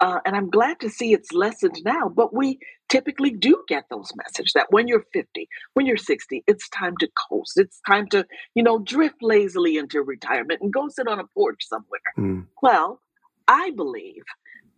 uh, 0.00 0.20
and 0.24 0.36
I'm 0.36 0.50
glad 0.50 0.80
to 0.80 0.90
see 0.90 1.12
it's 1.12 1.32
lessened 1.32 1.80
now, 1.84 2.08
but 2.08 2.34
we 2.34 2.58
typically 2.88 3.30
do 3.30 3.62
get 3.68 3.84
those 3.90 4.12
messages 4.16 4.52
that 4.54 4.68
when 4.70 4.86
you're 4.88 5.04
50, 5.12 5.48
when 5.74 5.86
you're 5.86 5.96
60, 5.96 6.44
it's 6.46 6.68
time 6.68 6.96
to 7.00 7.08
coast. 7.28 7.54
It's 7.56 7.80
time 7.86 8.06
to, 8.08 8.24
you 8.54 8.62
know, 8.62 8.78
drift 8.78 9.22
lazily 9.22 9.76
into 9.76 10.00
retirement 10.00 10.60
and 10.62 10.72
go 10.72 10.88
sit 10.88 11.08
on 11.08 11.18
a 11.18 11.26
porch 11.34 11.62
somewhere. 11.66 12.00
Mm. 12.16 12.46
Well, 12.62 13.00
I 13.48 13.70
believe 13.70 14.22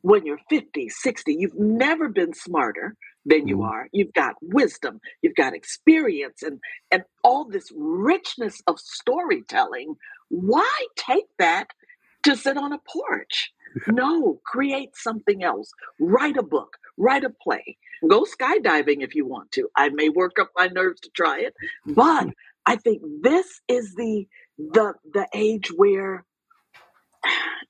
when 0.03 0.25
you're 0.25 0.41
50, 0.49 0.89
60, 0.89 1.35
you've 1.35 1.59
never 1.59 2.09
been 2.09 2.33
smarter 2.33 2.97
than 3.27 3.47
you 3.47 3.59
mm. 3.59 3.69
are. 3.69 3.89
You've 3.93 4.15
got 4.15 4.37
wisdom, 4.41 5.01
you've 5.21 5.37
got 5.37 5.55
experience, 5.55 6.43
and, 6.43 6.61
and 6.91 7.05
all 7.23 7.45
this 7.45 7.71
richness 7.77 8.63
of 8.67 8.79
storytelling. 8.79 9.97
Why 10.31 10.87
take 10.97 11.27
that 11.39 11.69
to 12.23 12.37
sit 12.37 12.57
on 12.57 12.73
a 12.73 12.79
porch? 12.79 13.53
No, 13.87 14.41
create 14.45 14.91
something 14.95 15.43
else. 15.43 15.71
Write 15.99 16.37
a 16.37 16.43
book, 16.43 16.77
write 16.97 17.25
a 17.25 17.31
play. 17.31 17.77
Go 18.09 18.25
skydiving 18.25 19.03
if 19.03 19.15
you 19.15 19.27
want 19.27 19.53
to. 19.53 19.69
I 19.77 19.91
may 19.91 20.09
work 20.09 20.39
up 20.41 20.51
my 20.57 20.69
nerves 20.69 21.01
to 21.03 21.11
try 21.11 21.41
it, 21.41 21.55
but 21.87 22.29
I 22.67 22.77
think 22.77 23.03
this 23.23 23.61
is 23.69 23.95
the 23.95 24.27
the 24.59 24.95
the 25.13 25.27
age 25.35 25.71
where 25.77 26.25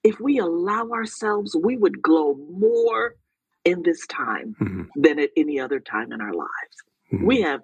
if 0.02 0.20
we 0.20 0.38
allow 0.38 0.90
ourselves, 0.90 1.56
we 1.60 1.76
would 1.76 2.00
glow 2.00 2.34
more 2.34 3.16
in 3.64 3.82
this 3.82 4.06
time 4.06 4.56
mm-hmm. 4.60 4.82
than 4.96 5.18
at 5.18 5.30
any 5.36 5.60
other 5.60 5.80
time 5.80 6.12
in 6.12 6.20
our 6.20 6.32
lives. 6.32 6.76
Mm-hmm. 7.12 7.26
We 7.26 7.42
have 7.42 7.60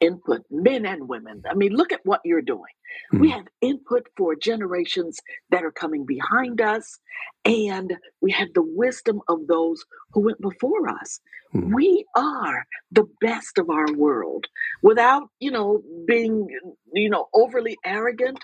input, 0.00 0.42
men 0.50 0.86
and 0.86 1.08
women. 1.08 1.42
I 1.48 1.54
mean, 1.54 1.72
look 1.72 1.92
at 1.92 2.00
what 2.04 2.20
you're 2.24 2.42
doing. 2.42 2.72
Mm-hmm. 3.12 3.20
We 3.20 3.30
have 3.30 3.46
input 3.60 4.06
for 4.16 4.34
generations 4.34 5.18
that 5.50 5.64
are 5.64 5.72
coming 5.72 6.04
behind 6.06 6.60
us, 6.60 6.98
and 7.44 7.94
we 8.20 8.32
have 8.32 8.48
the 8.54 8.62
wisdom 8.64 9.20
of 9.28 9.46
those 9.46 9.84
who 10.12 10.20
went 10.20 10.40
before 10.40 10.88
us. 10.88 11.20
Mm-hmm. 11.54 11.74
We 11.74 12.04
are 12.16 12.66
the 12.90 13.08
best 13.20 13.58
of 13.58 13.70
our 13.70 13.92
world 13.92 14.46
without, 14.82 15.28
you 15.38 15.50
know, 15.50 15.82
being, 16.06 16.48
you 16.92 17.10
know, 17.10 17.28
overly 17.34 17.76
arrogant. 17.84 18.38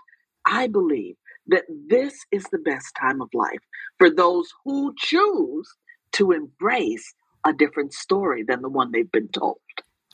I 0.46 0.66
believe 0.66 1.16
that 1.48 1.64
this 1.88 2.14
is 2.30 2.44
the 2.44 2.58
best 2.58 2.94
time 3.00 3.20
of 3.20 3.28
life 3.32 3.60
for 3.98 4.10
those 4.10 4.48
who 4.64 4.94
choose 4.98 5.68
to 6.12 6.32
embrace 6.32 7.14
a 7.46 7.52
different 7.52 7.92
story 7.92 8.44
than 8.46 8.62
the 8.62 8.68
one 8.68 8.92
they've 8.92 9.10
been 9.10 9.28
told. 9.28 9.58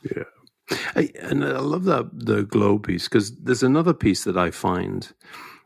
Yeah. 0.03 0.23
I, 0.95 1.09
and 1.19 1.43
I 1.43 1.59
love 1.59 1.83
that 1.85 2.09
the 2.13 2.43
glow 2.43 2.79
piece 2.79 3.07
because 3.07 3.35
there's 3.37 3.63
another 3.63 3.93
piece 3.93 4.23
that 4.23 4.37
I 4.37 4.51
find 4.51 5.11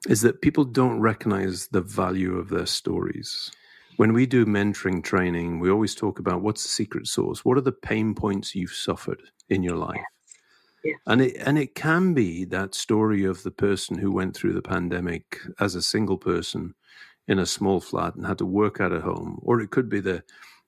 is 0.07 0.21
that 0.21 0.41
people 0.41 0.65
don't 0.65 0.99
recognize 0.99 1.67
the 1.67 1.81
value 1.81 2.37
of 2.37 2.49
their 2.49 2.65
stories. 2.65 3.51
When 3.97 4.13
we 4.13 4.25
do 4.25 4.45
mentoring 4.45 5.03
training, 5.03 5.59
we 5.59 5.69
always 5.69 5.93
talk 5.93 6.19
about 6.19 6.41
what's 6.41 6.63
the 6.63 6.69
secret 6.69 7.07
sauce? 7.07 7.43
What 7.43 7.57
are 7.57 7.61
the 7.61 7.71
pain 7.71 8.15
points 8.15 8.55
you've 8.55 8.71
suffered 8.71 9.21
in 9.49 9.61
your 9.61 9.75
life? 9.75 10.01
Yeah. 10.83 10.93
And 11.07 11.21
it 11.21 11.35
and 11.45 11.57
it 11.57 11.75
can 11.75 12.13
be 12.13 12.45
that 12.45 12.73
story 12.73 13.25
of 13.25 13.43
the 13.43 13.51
person 13.51 13.97
who 13.97 14.11
went 14.11 14.35
through 14.35 14.53
the 14.53 14.61
pandemic 14.61 15.37
as 15.59 15.75
a 15.75 15.81
single 15.81 16.17
person 16.17 16.73
in 17.27 17.39
a 17.39 17.45
small 17.45 17.81
flat 17.81 18.15
and 18.15 18.25
had 18.25 18.37
to 18.37 18.45
work 18.45 18.79
out 18.79 18.93
of 18.93 19.03
home, 19.03 19.39
or 19.41 19.59
it 19.59 19.71
could 19.71 19.89
be 19.89 19.99
the 19.99 20.23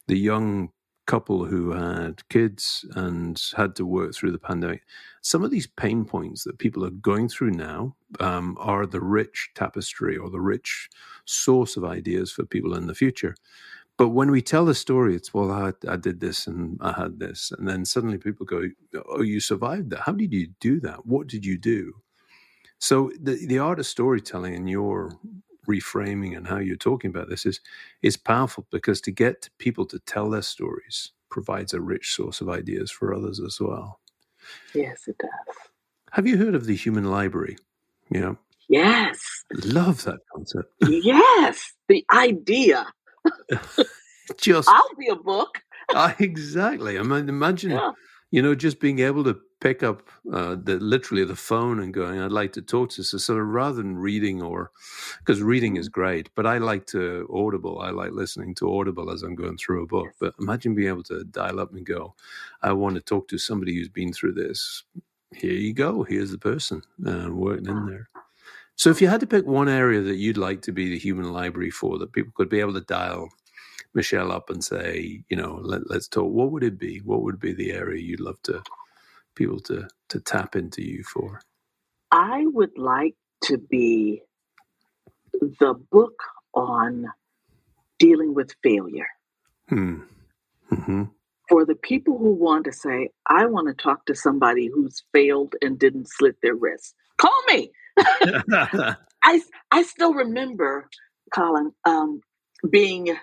the 0.07 0.17
young 0.17 0.69
couple 1.11 1.43
who 1.43 1.71
had 1.71 2.27
kids 2.29 2.85
and 2.95 3.41
had 3.57 3.75
to 3.75 3.85
work 3.85 4.15
through 4.15 4.31
the 4.31 4.39
pandemic. 4.39 4.81
Some 5.21 5.43
of 5.43 5.51
these 5.51 5.67
pain 5.67 6.05
points 6.05 6.45
that 6.45 6.57
people 6.57 6.85
are 6.85 7.01
going 7.09 7.27
through 7.27 7.51
now 7.51 7.97
um, 8.21 8.55
are 8.57 8.85
the 8.85 9.01
rich 9.01 9.49
tapestry 9.53 10.15
or 10.15 10.29
the 10.29 10.39
rich 10.39 10.89
source 11.25 11.75
of 11.75 11.83
ideas 11.83 12.31
for 12.31 12.45
people 12.45 12.75
in 12.75 12.87
the 12.87 12.95
future. 12.95 13.35
But 13.97 14.09
when 14.09 14.31
we 14.31 14.41
tell 14.41 14.63
the 14.63 14.73
story, 14.73 15.13
it's, 15.15 15.33
well, 15.33 15.51
I, 15.51 15.73
I 15.85 15.97
did 15.97 16.21
this 16.21 16.47
and 16.47 16.77
I 16.79 16.93
had 16.93 17.19
this. 17.19 17.51
And 17.57 17.67
then 17.67 17.83
suddenly 17.83 18.17
people 18.17 18.45
go, 18.45 18.69
oh, 19.09 19.21
you 19.21 19.41
survived 19.41 19.89
that. 19.89 20.03
How 20.05 20.13
did 20.13 20.31
you 20.31 20.47
do 20.61 20.79
that? 20.79 21.05
What 21.05 21.27
did 21.27 21.45
you 21.45 21.57
do? 21.57 21.95
So 22.79 23.11
the, 23.21 23.45
the 23.45 23.59
art 23.59 23.79
of 23.79 23.85
storytelling 23.85 24.55
and 24.55 24.69
your 24.69 25.19
reframing 25.67 26.35
and 26.35 26.47
how 26.47 26.57
you're 26.57 26.75
talking 26.75 27.09
about 27.09 27.29
this 27.29 27.45
is 27.45 27.59
is 28.01 28.17
powerful 28.17 28.65
because 28.71 28.99
to 29.01 29.11
get 29.11 29.49
people 29.57 29.85
to 29.85 29.99
tell 29.99 30.29
their 30.29 30.41
stories 30.41 31.11
provides 31.29 31.73
a 31.73 31.81
rich 31.81 32.13
source 32.13 32.41
of 32.41 32.49
ideas 32.49 32.91
for 32.91 33.13
others 33.13 33.39
as 33.39 33.59
well. 33.59 33.99
Yes, 34.73 35.07
it 35.07 35.17
does. 35.17 35.55
Have 36.11 36.27
you 36.27 36.37
heard 36.37 36.55
of 36.55 36.65
the 36.65 36.75
human 36.75 37.05
library? 37.05 37.57
You 38.09 38.21
know. 38.21 38.37
Yes. 38.67 39.19
Love 39.65 40.03
that 40.05 40.19
concept. 40.33 40.73
yes, 40.81 41.73
the 41.87 42.05
idea. 42.13 42.85
just 44.37 44.69
I'll 44.69 44.95
be 44.97 45.07
a 45.07 45.15
book. 45.15 45.61
exactly. 46.19 46.97
I 46.97 47.03
mean, 47.03 47.29
imagine, 47.29 47.71
yeah. 47.71 47.91
you 48.31 48.41
know, 48.41 48.55
just 48.55 48.79
being 48.79 48.99
able 48.99 49.23
to 49.25 49.39
pick 49.61 49.83
up 49.83 50.09
uh, 50.33 50.57
the 50.61 50.77
literally 50.79 51.23
the 51.23 51.35
phone 51.35 51.79
and 51.79 51.93
going, 51.93 52.19
I'd 52.19 52.31
like 52.31 52.51
to 52.53 52.61
talk 52.61 52.89
to. 52.91 53.03
So 53.03 53.17
sort 53.17 53.39
of 53.39 53.47
rather 53.47 53.77
than 53.77 53.95
reading 53.95 54.41
or 54.41 54.71
because 55.19 55.41
reading 55.41 55.77
is 55.77 55.87
great, 55.87 56.29
but 56.35 56.45
I 56.45 56.57
like 56.57 56.87
to 56.87 57.29
Audible. 57.33 57.79
I 57.79 57.91
like 57.91 58.11
listening 58.11 58.55
to 58.55 58.75
Audible 58.75 59.11
as 59.11 59.23
I'm 59.23 59.35
going 59.35 59.57
through 59.57 59.83
a 59.83 59.87
book. 59.87 60.09
But 60.19 60.33
imagine 60.39 60.75
being 60.75 60.89
able 60.89 61.03
to 61.03 61.23
dial 61.25 61.59
up 61.59 61.73
and 61.73 61.85
go, 61.85 62.15
I 62.61 62.73
want 62.73 62.95
to 62.95 63.01
talk 63.01 63.27
to 63.29 63.37
somebody 63.37 63.75
who's 63.75 63.87
been 63.87 64.11
through 64.11 64.33
this. 64.33 64.83
Here 65.33 65.53
you 65.53 65.73
go. 65.73 66.03
Here's 66.03 66.31
the 66.31 66.37
person 66.37 66.81
uh, 67.07 67.29
working 67.31 67.67
in 67.67 67.85
there. 67.85 68.09
So 68.75 68.89
if 68.89 68.99
you 68.99 69.07
had 69.07 69.19
to 69.19 69.27
pick 69.27 69.45
one 69.45 69.69
area 69.69 70.01
that 70.01 70.15
you'd 70.15 70.37
like 70.37 70.63
to 70.63 70.71
be 70.71 70.89
the 70.89 70.97
human 70.97 71.31
library 71.31 71.69
for, 71.69 71.99
that 71.99 72.13
people 72.13 72.33
could 72.35 72.49
be 72.49 72.59
able 72.59 72.73
to 72.73 72.81
dial 72.81 73.29
Michele 73.93 74.31
up 74.31 74.49
and 74.49 74.63
say, 74.63 75.23
you 75.29 75.37
know, 75.37 75.59
let, 75.61 75.83
us 75.91 76.07
talk. 76.07 76.31
What 76.31 76.51
would 76.51 76.63
it 76.63 76.79
be? 76.79 76.99
What 76.99 77.21
would 77.21 77.39
be 77.39 77.53
the 77.53 77.71
area 77.73 78.01
you'd 78.01 78.21
love 78.21 78.41
to 78.43 78.63
people 79.35 79.59
to 79.61 79.87
to 80.09 80.19
tap 80.19 80.55
into 80.55 80.81
you 80.81 81.03
for? 81.03 81.41
I 82.11 82.43
would 82.45 82.77
like 82.77 83.15
to 83.45 83.57
be 83.57 84.21
the 85.33 85.73
book 85.91 86.21
on 86.53 87.05
dealing 87.99 88.33
with 88.33 88.53
failure. 88.63 89.07
Hmm. 89.69 90.01
Mm-hmm. 90.71 91.03
For 91.49 91.65
the 91.65 91.75
people 91.75 92.17
who 92.17 92.33
want 92.33 92.65
to 92.65 92.71
say, 92.71 93.09
I 93.27 93.45
want 93.45 93.67
to 93.67 93.83
talk 93.83 94.05
to 94.05 94.15
somebody 94.15 94.69
who's 94.73 95.03
failed 95.13 95.55
and 95.61 95.77
didn't 95.77 96.07
slit 96.09 96.35
their 96.41 96.55
wrists, 96.55 96.93
call 97.17 97.41
me. 97.47 97.71
I, 99.23 99.41
I 99.71 99.83
still 99.83 100.13
remember, 100.13 100.89
Colin, 101.33 101.71
um, 101.85 102.21
being 102.69 103.17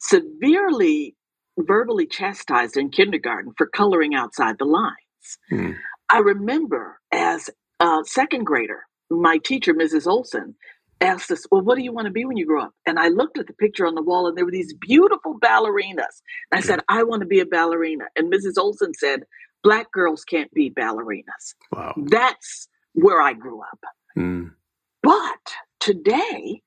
severely 0.00 1.14
verbally 1.58 2.06
chastised 2.06 2.76
in 2.76 2.90
kindergarten 2.90 3.52
for 3.56 3.66
coloring 3.66 4.14
outside 4.14 4.56
the 4.58 4.64
line. 4.64 4.92
Hmm. 5.50 5.72
I 6.08 6.18
remember 6.18 7.00
as 7.12 7.50
a 7.80 8.00
second 8.04 8.44
grader, 8.44 8.82
my 9.10 9.38
teacher, 9.38 9.74
Mrs. 9.74 10.06
Olson, 10.06 10.54
asked 11.00 11.30
us, 11.30 11.44
Well, 11.50 11.62
what 11.62 11.76
do 11.76 11.82
you 11.82 11.92
want 11.92 12.06
to 12.06 12.12
be 12.12 12.24
when 12.24 12.36
you 12.36 12.46
grow 12.46 12.64
up? 12.64 12.72
And 12.86 12.98
I 12.98 13.08
looked 13.08 13.38
at 13.38 13.46
the 13.46 13.52
picture 13.54 13.86
on 13.86 13.94
the 13.94 14.02
wall 14.02 14.26
and 14.26 14.36
there 14.36 14.44
were 14.44 14.50
these 14.50 14.74
beautiful 14.74 15.38
ballerinas. 15.38 16.22
And 16.50 16.58
I 16.58 16.60
said, 16.60 16.80
I 16.88 17.02
want 17.02 17.20
to 17.20 17.26
be 17.26 17.40
a 17.40 17.46
ballerina. 17.46 18.04
And 18.16 18.32
Mrs. 18.32 18.58
Olson 18.58 18.94
said, 18.94 19.22
Black 19.62 19.92
girls 19.92 20.24
can't 20.24 20.52
be 20.52 20.70
ballerinas. 20.70 21.54
Wow. 21.70 21.94
That's 21.96 22.68
where 22.94 23.20
I 23.20 23.32
grew 23.32 23.60
up. 23.60 23.80
Hmm. 24.14 24.48
But 25.02 25.54
today, 25.80 26.62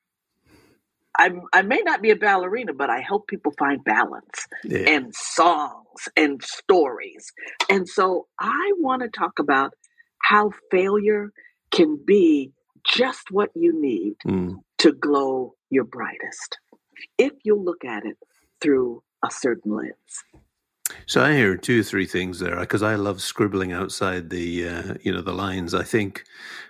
I'm, 1.17 1.41
I 1.53 1.61
may 1.61 1.81
not 1.81 2.01
be 2.01 2.11
a 2.11 2.15
ballerina, 2.15 2.73
but 2.73 2.89
I 2.89 2.99
help 2.99 3.27
people 3.27 3.53
find 3.57 3.83
balance 3.83 4.47
yeah. 4.63 4.89
and 4.89 5.13
songs 5.15 6.07
and 6.15 6.43
stories. 6.43 7.31
And 7.69 7.87
so 7.87 8.27
I 8.39 8.71
want 8.77 9.01
to 9.01 9.09
talk 9.09 9.39
about 9.39 9.73
how 10.21 10.51
failure 10.71 11.31
can 11.71 11.99
be 12.05 12.51
just 12.85 13.31
what 13.31 13.49
you 13.55 13.79
need 13.79 14.15
mm. 14.25 14.55
to 14.79 14.91
glow 14.91 15.55
your 15.69 15.83
brightest 15.83 16.57
if 17.17 17.33
you 17.43 17.55
look 17.55 17.83
at 17.83 18.05
it 18.05 18.17
through 18.61 19.03
a 19.23 19.31
certain 19.31 19.75
lens. 19.75 20.43
So 21.07 21.23
I 21.23 21.33
hear 21.33 21.57
two 21.57 21.79
or 21.79 21.83
three 21.83 22.05
things 22.05 22.39
there 22.39 22.59
because 22.59 22.83
I 22.83 22.95
love 22.95 23.21
scribbling 23.21 23.71
outside 23.71 24.29
the 24.29 24.67
uh, 24.67 24.93
you 25.01 25.11
know 25.11 25.21
the 25.21 25.33
lines. 25.33 25.73
I 25.73 25.83
think 25.83 26.23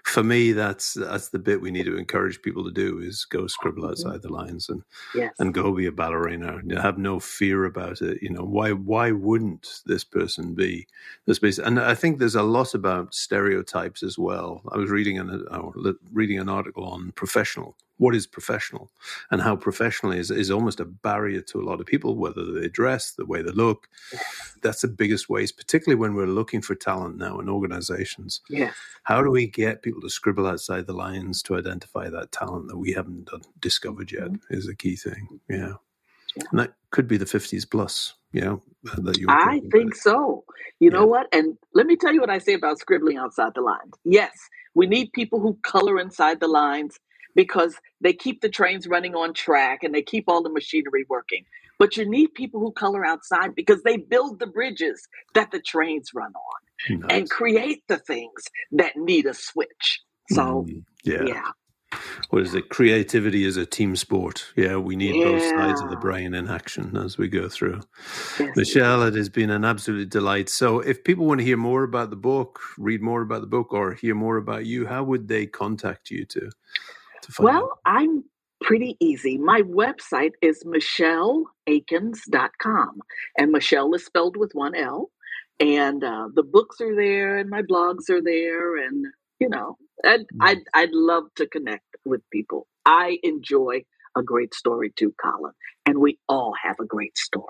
for 0.04 0.24
me 0.24 0.52
that's 0.54 0.94
that's 0.94 1.30
the 1.30 1.40
bit 1.40 1.60
we 1.60 1.72
need 1.72 1.86
to 1.86 1.98
encourage 1.98 2.42
people 2.42 2.64
to 2.64 2.72
do 2.72 3.00
is 3.00 3.26
go 3.26 3.48
scribble 3.48 3.84
mm-hmm. 3.84 3.92
outside 3.92 4.22
the 4.22 4.32
lines 4.32 4.70
and 4.70 4.82
yes. 5.14 5.34
and 5.40 5.54
go 5.54 5.74
be 5.74 5.88
a 5.88 5.92
ballerina. 5.92 6.62
Have 6.82 6.98
no 6.98 7.20
fear 7.20 7.66
about 7.66 8.02
it. 8.02 8.22
You 8.22 8.30
know 8.30 8.44
why 8.44 8.72
why 8.72 9.12
wouldn't 9.12 9.82
this 9.86 10.04
person 10.04 10.54
be 10.54 10.88
this 11.26 11.40
piece? 11.40 11.58
And 11.58 11.80
I 11.80 11.96
think 11.96 12.20
there's 12.20 12.36
a 12.36 12.44
lot 12.44 12.74
about 12.74 13.14
stereotypes 13.14 14.02
as 14.04 14.18
well. 14.18 14.62
I 14.72 14.78
was 14.78 14.90
reading 14.90 15.20
an 15.20 15.46
uh, 15.52 15.94
reading 16.14 16.40
an 16.40 16.50
article 16.50 16.86
on 16.86 17.12
professional 17.14 17.76
what 17.98 18.16
is 18.16 18.28
professional 18.28 18.92
and 19.32 19.42
how 19.42 19.56
professional 19.56 20.12
is 20.12 20.32
is 20.32 20.52
almost 20.52 20.80
a 20.80 20.86
barrier 20.86 21.42
to 21.42 21.60
a 21.60 21.64
lot 21.66 21.80
of 21.80 21.86
people 21.86 22.16
whether 22.16 22.44
they 22.52 22.68
dress 22.68 23.12
the 23.12 23.26
way 23.26 23.42
they 23.42 23.52
look 23.52 23.88
that's 24.62 24.82
the 24.82 24.88
biggest 24.88 25.30
ways 25.30 25.52
particularly 25.52 26.00
when 26.00 26.14
we're 26.14 26.26
looking 26.26 26.62
for 26.62 26.76
talent 26.76 27.18
now 27.18 27.40
in 27.40 27.50
organizations 27.50 28.42
yes 28.50 28.74
how 29.04 29.22
do 29.22 29.30
we 29.32 29.48
get 29.48 29.82
people 29.82 30.02
to 30.02 30.10
scribble 30.10 30.48
outside 30.48 30.88
the 30.88 30.94
lines 30.94 31.42
to 31.42 31.56
identify 31.56 32.10
that 32.10 32.32
talent 32.32 32.68
that 32.68 32.78
we 32.78 32.92
haven't 32.92 33.26
done, 33.26 33.42
discovered 33.60 34.12
yet 34.12 34.24
mm-hmm. 34.24 34.54
is 34.54 34.68
a 34.68 34.76
key 34.76 34.96
thing 34.96 35.40
yeah 35.50 35.74
Yeah. 36.36 36.44
And 36.52 36.60
that 36.60 36.74
could 36.92 37.08
be 37.08 37.18
the 37.18 37.26
50s 37.26 37.70
plus, 37.70 38.14
you 38.32 38.42
know, 38.42 38.62
that 38.98 39.18
you 39.18 39.28
I 39.30 39.62
think 39.72 39.94
about. 39.94 39.96
so. 39.96 40.44
You 40.80 40.92
yeah. 40.92 41.00
know 41.00 41.06
what? 41.06 41.28
And 41.34 41.58
let 41.74 41.86
me 41.86 41.96
tell 41.96 42.14
you 42.14 42.20
what 42.20 42.30
I 42.30 42.40
say 42.40 42.54
about 42.54 42.80
scribbling 42.80 43.18
outside 43.18 43.54
the 43.56 43.62
lines. 43.62 43.94
Yes, 44.04 44.34
we 44.74 44.88
need 44.88 45.12
people 45.14 45.40
who 45.40 45.58
color 45.64 46.00
inside 46.00 46.40
the 46.40 46.48
lines 46.48 47.00
because 47.36 47.76
they 48.02 48.14
keep 48.14 48.42
the 48.42 48.50
trains 48.50 48.88
running 48.88 49.16
on 49.16 49.34
track 49.34 49.84
and 49.84 49.94
they 49.94 50.02
keep 50.02 50.26
all 50.28 50.42
the 50.42 50.50
machinery 50.50 51.06
working. 51.10 51.46
But 51.78 51.98
you 51.98 52.10
need 52.10 52.34
people 52.34 52.62
who 52.62 52.72
color 52.72 53.06
outside 53.06 53.54
because 53.54 53.84
they 53.84 53.98
build 53.98 54.40
the 54.40 54.48
bridges 54.48 55.08
that 55.34 55.52
the 55.52 55.60
trains 55.60 56.12
run 56.14 56.32
on 56.34 57.00
nice. 57.02 57.12
and 57.12 57.30
create 57.30 57.84
the 57.88 57.98
things 57.98 58.46
that 58.72 58.96
need 58.96 59.26
a 59.26 59.34
switch. 59.34 60.02
So, 60.30 60.66
mm, 60.68 60.84
yeah. 61.04 61.24
yeah 61.26 61.52
what 62.30 62.42
is 62.42 62.56
it? 62.56 62.70
Creativity 62.70 63.46
is 63.46 63.58
a 63.58 63.66
team 63.66 63.96
sport. 63.96 64.46
Yeah, 64.56 64.78
we 64.78 64.96
need 64.96 65.16
yeah. 65.16 65.26
both 65.26 65.44
sides 65.44 65.82
of 65.82 65.90
the 65.90 65.96
brain 65.96 66.34
in 66.34 66.50
action 66.50 66.98
as 66.98 67.18
we 67.18 67.28
go 67.28 67.50
through. 67.50 67.82
Yes. 68.40 68.56
Michele, 68.56 69.04
it 69.04 69.16
has 69.16 69.30
been 69.30 69.50
an 69.50 69.64
absolute 69.64 70.10
delight. 70.10 70.50
So, 70.50 70.80
if 70.80 71.04
people 71.04 71.26
want 71.26 71.40
to 71.40 71.46
hear 71.46 71.58
more 71.58 71.84
about 71.84 72.10
the 72.10 72.16
book, 72.16 72.60
read 72.78 73.02
more 73.02 73.22
about 73.22 73.42
the 73.42 73.48
book, 73.48 73.74
or 73.74 73.94
hear 73.94 74.16
more 74.16 74.38
about 74.38 74.66
you, 74.66 74.86
how 74.88 75.04
would 75.04 75.28
they 75.28 75.46
contact 75.46 76.10
you 76.10 76.26
to? 76.26 76.50
To 77.26 77.32
find 77.32 77.46
well, 77.46 77.64
out? 77.64 77.80
I'm 77.86 78.24
pretty 78.62 78.98
easy. 79.00 79.38
My 79.38 79.62
website 79.62 80.32
is 80.42 80.64
micheleaikens.com, 80.64 83.00
and 83.38 83.52
Michele 83.52 83.94
is 83.94 84.06
spelled 84.06 84.38
with 84.38 84.52
one 84.54 84.74
L. 84.76 85.12
And 85.60 86.04
uh, 86.04 86.30
the 86.34 86.44
books 86.44 86.82
are 86.82 86.96
there, 86.96 87.38
and 87.38 87.50
my 87.50 87.62
blogs 87.62 88.10
are 88.10 88.22
there, 88.22 88.78
and 88.78 89.06
you 89.40 89.50
know, 89.50 89.78
I'd, 90.04 90.22
mm. 90.22 90.26
I'd, 90.42 90.62
I'd 90.74 90.92
love 90.92 91.26
to 91.38 91.48
connect 91.48 91.86
with 92.06 92.22
people. 92.32 92.68
I 92.86 93.20
enjoy 93.24 93.84
a 94.18 94.24
great 94.24 94.54
story 94.54 94.92
too, 94.96 95.14
Colin, 95.22 95.54
and 95.86 96.00
we 96.00 96.20
all 96.28 96.54
have 96.62 96.76
a 96.82 96.86
great 96.86 97.18
story. 97.18 97.46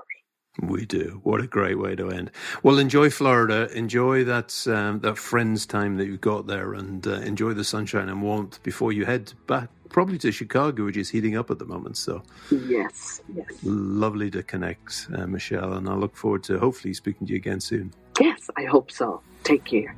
We 0.62 0.86
do. 0.86 1.20
What 1.24 1.42
a 1.42 1.48
great 1.48 1.78
way 1.80 1.96
to 1.96 2.10
end. 2.10 2.32
Well, 2.64 2.80
enjoy 2.80 3.10
Florida. 3.10 3.70
Enjoy 3.78 4.24
that 4.24 4.66
um, 4.68 5.00
that 5.02 5.18
friends 5.18 5.66
time 5.66 5.98
that 5.98 6.06
you've 6.06 6.22
got 6.22 6.48
there, 6.48 6.74
and 6.74 7.06
uh, 7.06 7.16
enjoy 7.16 7.54
the 7.54 7.66
sunshine 7.66 8.08
and 8.08 8.22
warmth 8.22 8.64
before 8.64 8.94
you 8.94 9.04
head 9.06 9.34
back, 9.48 9.70
probably 9.90 10.18
to 10.20 10.32
Chicago, 10.32 10.86
which 10.86 10.96
is 10.96 11.10
heating 11.10 11.36
up 11.36 11.52
at 11.52 11.60
the 11.60 11.66
moment. 11.66 11.98
So, 11.98 12.24
yes, 12.50 13.22
yes, 13.36 13.48
lovely 13.64 14.32
to 14.32 14.44
connect, 14.44 15.08
uh, 15.14 15.28
Michele, 15.28 15.74
and 15.74 15.90
I 15.90 15.94
look 15.94 16.16
forward 16.16 16.44
to 16.46 16.58
hopefully 16.58 16.94
speaking 16.94 17.28
to 17.28 17.34
you 17.34 17.38
again 17.38 17.60
soon. 17.60 17.94
Yes, 18.22 18.50
I 18.56 18.64
hope 18.64 18.92
so. 18.92 19.22
Take 19.44 19.66
care. 19.66 19.94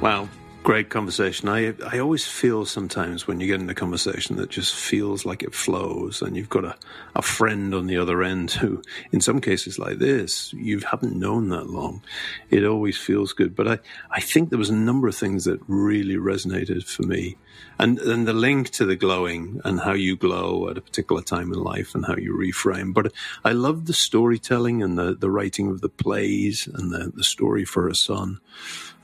Wow. 0.00 0.28
Great 0.62 0.90
conversation. 0.90 1.48
I 1.48 1.72
I 1.86 1.98
always 2.00 2.26
feel 2.26 2.66
sometimes 2.66 3.26
when 3.26 3.40
you 3.40 3.46
get 3.46 3.62
in 3.62 3.70
a 3.70 3.74
conversation 3.74 4.36
that 4.36 4.50
just 4.50 4.74
feels 4.74 5.24
like 5.24 5.42
it 5.42 5.54
flows, 5.54 6.20
and 6.20 6.36
you've 6.36 6.50
got 6.50 6.66
a, 6.66 6.76
a 7.16 7.22
friend 7.22 7.74
on 7.74 7.86
the 7.86 7.96
other 7.96 8.22
end 8.22 8.50
who, 8.50 8.82
in 9.10 9.22
some 9.22 9.40
cases 9.40 9.78
like 9.78 9.98
this, 9.98 10.52
you 10.52 10.80
haven't 10.80 11.16
known 11.16 11.48
that 11.48 11.70
long. 11.70 12.02
It 12.50 12.66
always 12.66 12.98
feels 12.98 13.32
good. 13.32 13.56
But 13.56 13.68
I, 13.68 13.78
I 14.10 14.20
think 14.20 14.50
there 14.50 14.58
was 14.58 14.68
a 14.68 14.74
number 14.74 15.08
of 15.08 15.16
things 15.16 15.44
that 15.44 15.60
really 15.66 16.16
resonated 16.16 16.84
for 16.84 17.04
me, 17.04 17.38
and 17.78 17.98
and 17.98 18.28
the 18.28 18.34
link 18.34 18.68
to 18.72 18.84
the 18.84 18.96
glowing 18.96 19.62
and 19.64 19.80
how 19.80 19.94
you 19.94 20.14
glow 20.14 20.68
at 20.68 20.76
a 20.76 20.82
particular 20.82 21.22
time 21.22 21.54
in 21.54 21.58
life 21.58 21.94
and 21.94 22.04
how 22.04 22.16
you 22.16 22.34
reframe. 22.34 22.92
But 22.92 23.12
I 23.46 23.52
love 23.52 23.86
the 23.86 23.94
storytelling 23.94 24.82
and 24.82 24.98
the 24.98 25.14
the 25.14 25.30
writing 25.30 25.70
of 25.70 25.80
the 25.80 25.88
plays 25.88 26.68
and 26.70 26.92
the 26.92 27.10
the 27.16 27.24
story 27.24 27.64
for 27.64 27.88
a 27.88 27.94
son 27.94 28.40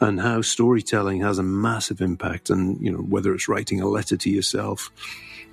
and 0.00 0.20
how 0.20 0.42
storytelling 0.42 1.20
has 1.20 1.38
a 1.38 1.42
massive 1.42 2.00
impact. 2.00 2.50
And, 2.50 2.80
you 2.80 2.90
know, 2.90 2.98
whether 2.98 3.34
it's 3.34 3.48
writing 3.48 3.80
a 3.80 3.88
letter 3.88 4.16
to 4.16 4.30
yourself, 4.30 4.90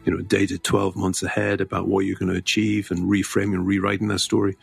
you 0.05 0.11
know, 0.11 0.21
dated 0.21 0.63
12 0.63 0.95
months 0.95 1.23
ahead 1.23 1.61
about 1.61 1.87
what 1.87 2.05
you're 2.05 2.17
going 2.17 2.31
to 2.31 2.37
achieve 2.37 2.91
and 2.91 3.09
reframing 3.09 3.53
and 3.53 3.65
rewriting 3.65 4.09
that 4.09 4.19
story. 4.19 4.57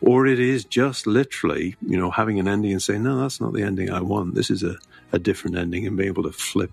Or 0.00 0.26
it 0.26 0.40
is 0.40 0.64
just 0.64 1.06
literally, 1.06 1.76
you 1.86 1.98
know, 1.98 2.10
having 2.10 2.38
an 2.40 2.48
ending 2.48 2.72
and 2.72 2.82
saying, 2.82 3.02
no, 3.02 3.20
that's 3.20 3.40
not 3.40 3.52
the 3.52 3.62
ending 3.62 3.90
I 3.90 4.00
want. 4.00 4.34
This 4.34 4.50
is 4.50 4.62
a, 4.62 4.76
a 5.12 5.18
different 5.18 5.56
ending 5.56 5.86
and 5.86 5.96
being 5.96 6.08
able 6.08 6.22
to 6.22 6.32
flip 6.32 6.72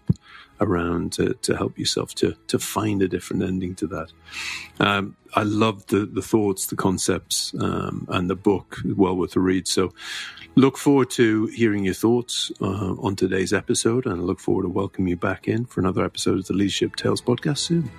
around 0.59 1.13
to, 1.13 1.33
to 1.33 1.55
help 1.55 1.77
yourself 1.77 2.15
to, 2.15 2.35
to 2.47 2.59
find 2.59 3.01
a 3.01 3.07
different 3.07 3.43
ending 3.43 3.75
to 3.75 3.87
that. 3.87 4.11
Um, 4.79 5.15
I 5.33 5.43
love 5.43 5.85
the, 5.87 6.05
the 6.05 6.21
thoughts, 6.21 6.67
the 6.67 6.75
concepts, 6.75 7.53
um, 7.59 8.07
and 8.09 8.29
the 8.29 8.35
book, 8.35 8.77
well 8.85 9.15
worth 9.15 9.35
a 9.35 9.39
read. 9.39 9.67
So 9.67 9.93
look 10.55 10.77
forward 10.77 11.09
to 11.11 11.47
hearing 11.47 11.83
your 11.83 11.93
thoughts 11.93 12.51
uh, 12.61 12.95
on 12.95 13.15
today's 13.15 13.53
episode 13.53 14.05
and 14.05 14.15
I 14.15 14.23
look 14.23 14.39
forward 14.39 14.63
to 14.63 14.69
welcoming 14.69 15.09
you 15.09 15.17
back 15.17 15.47
in 15.47 15.65
for 15.65 15.81
another 15.81 16.05
episode 16.05 16.39
of 16.39 16.45
the 16.45 16.53
Leadership 16.53 16.95
Tales 16.95 17.21
podcast 17.21 17.57
soon. 17.59 17.91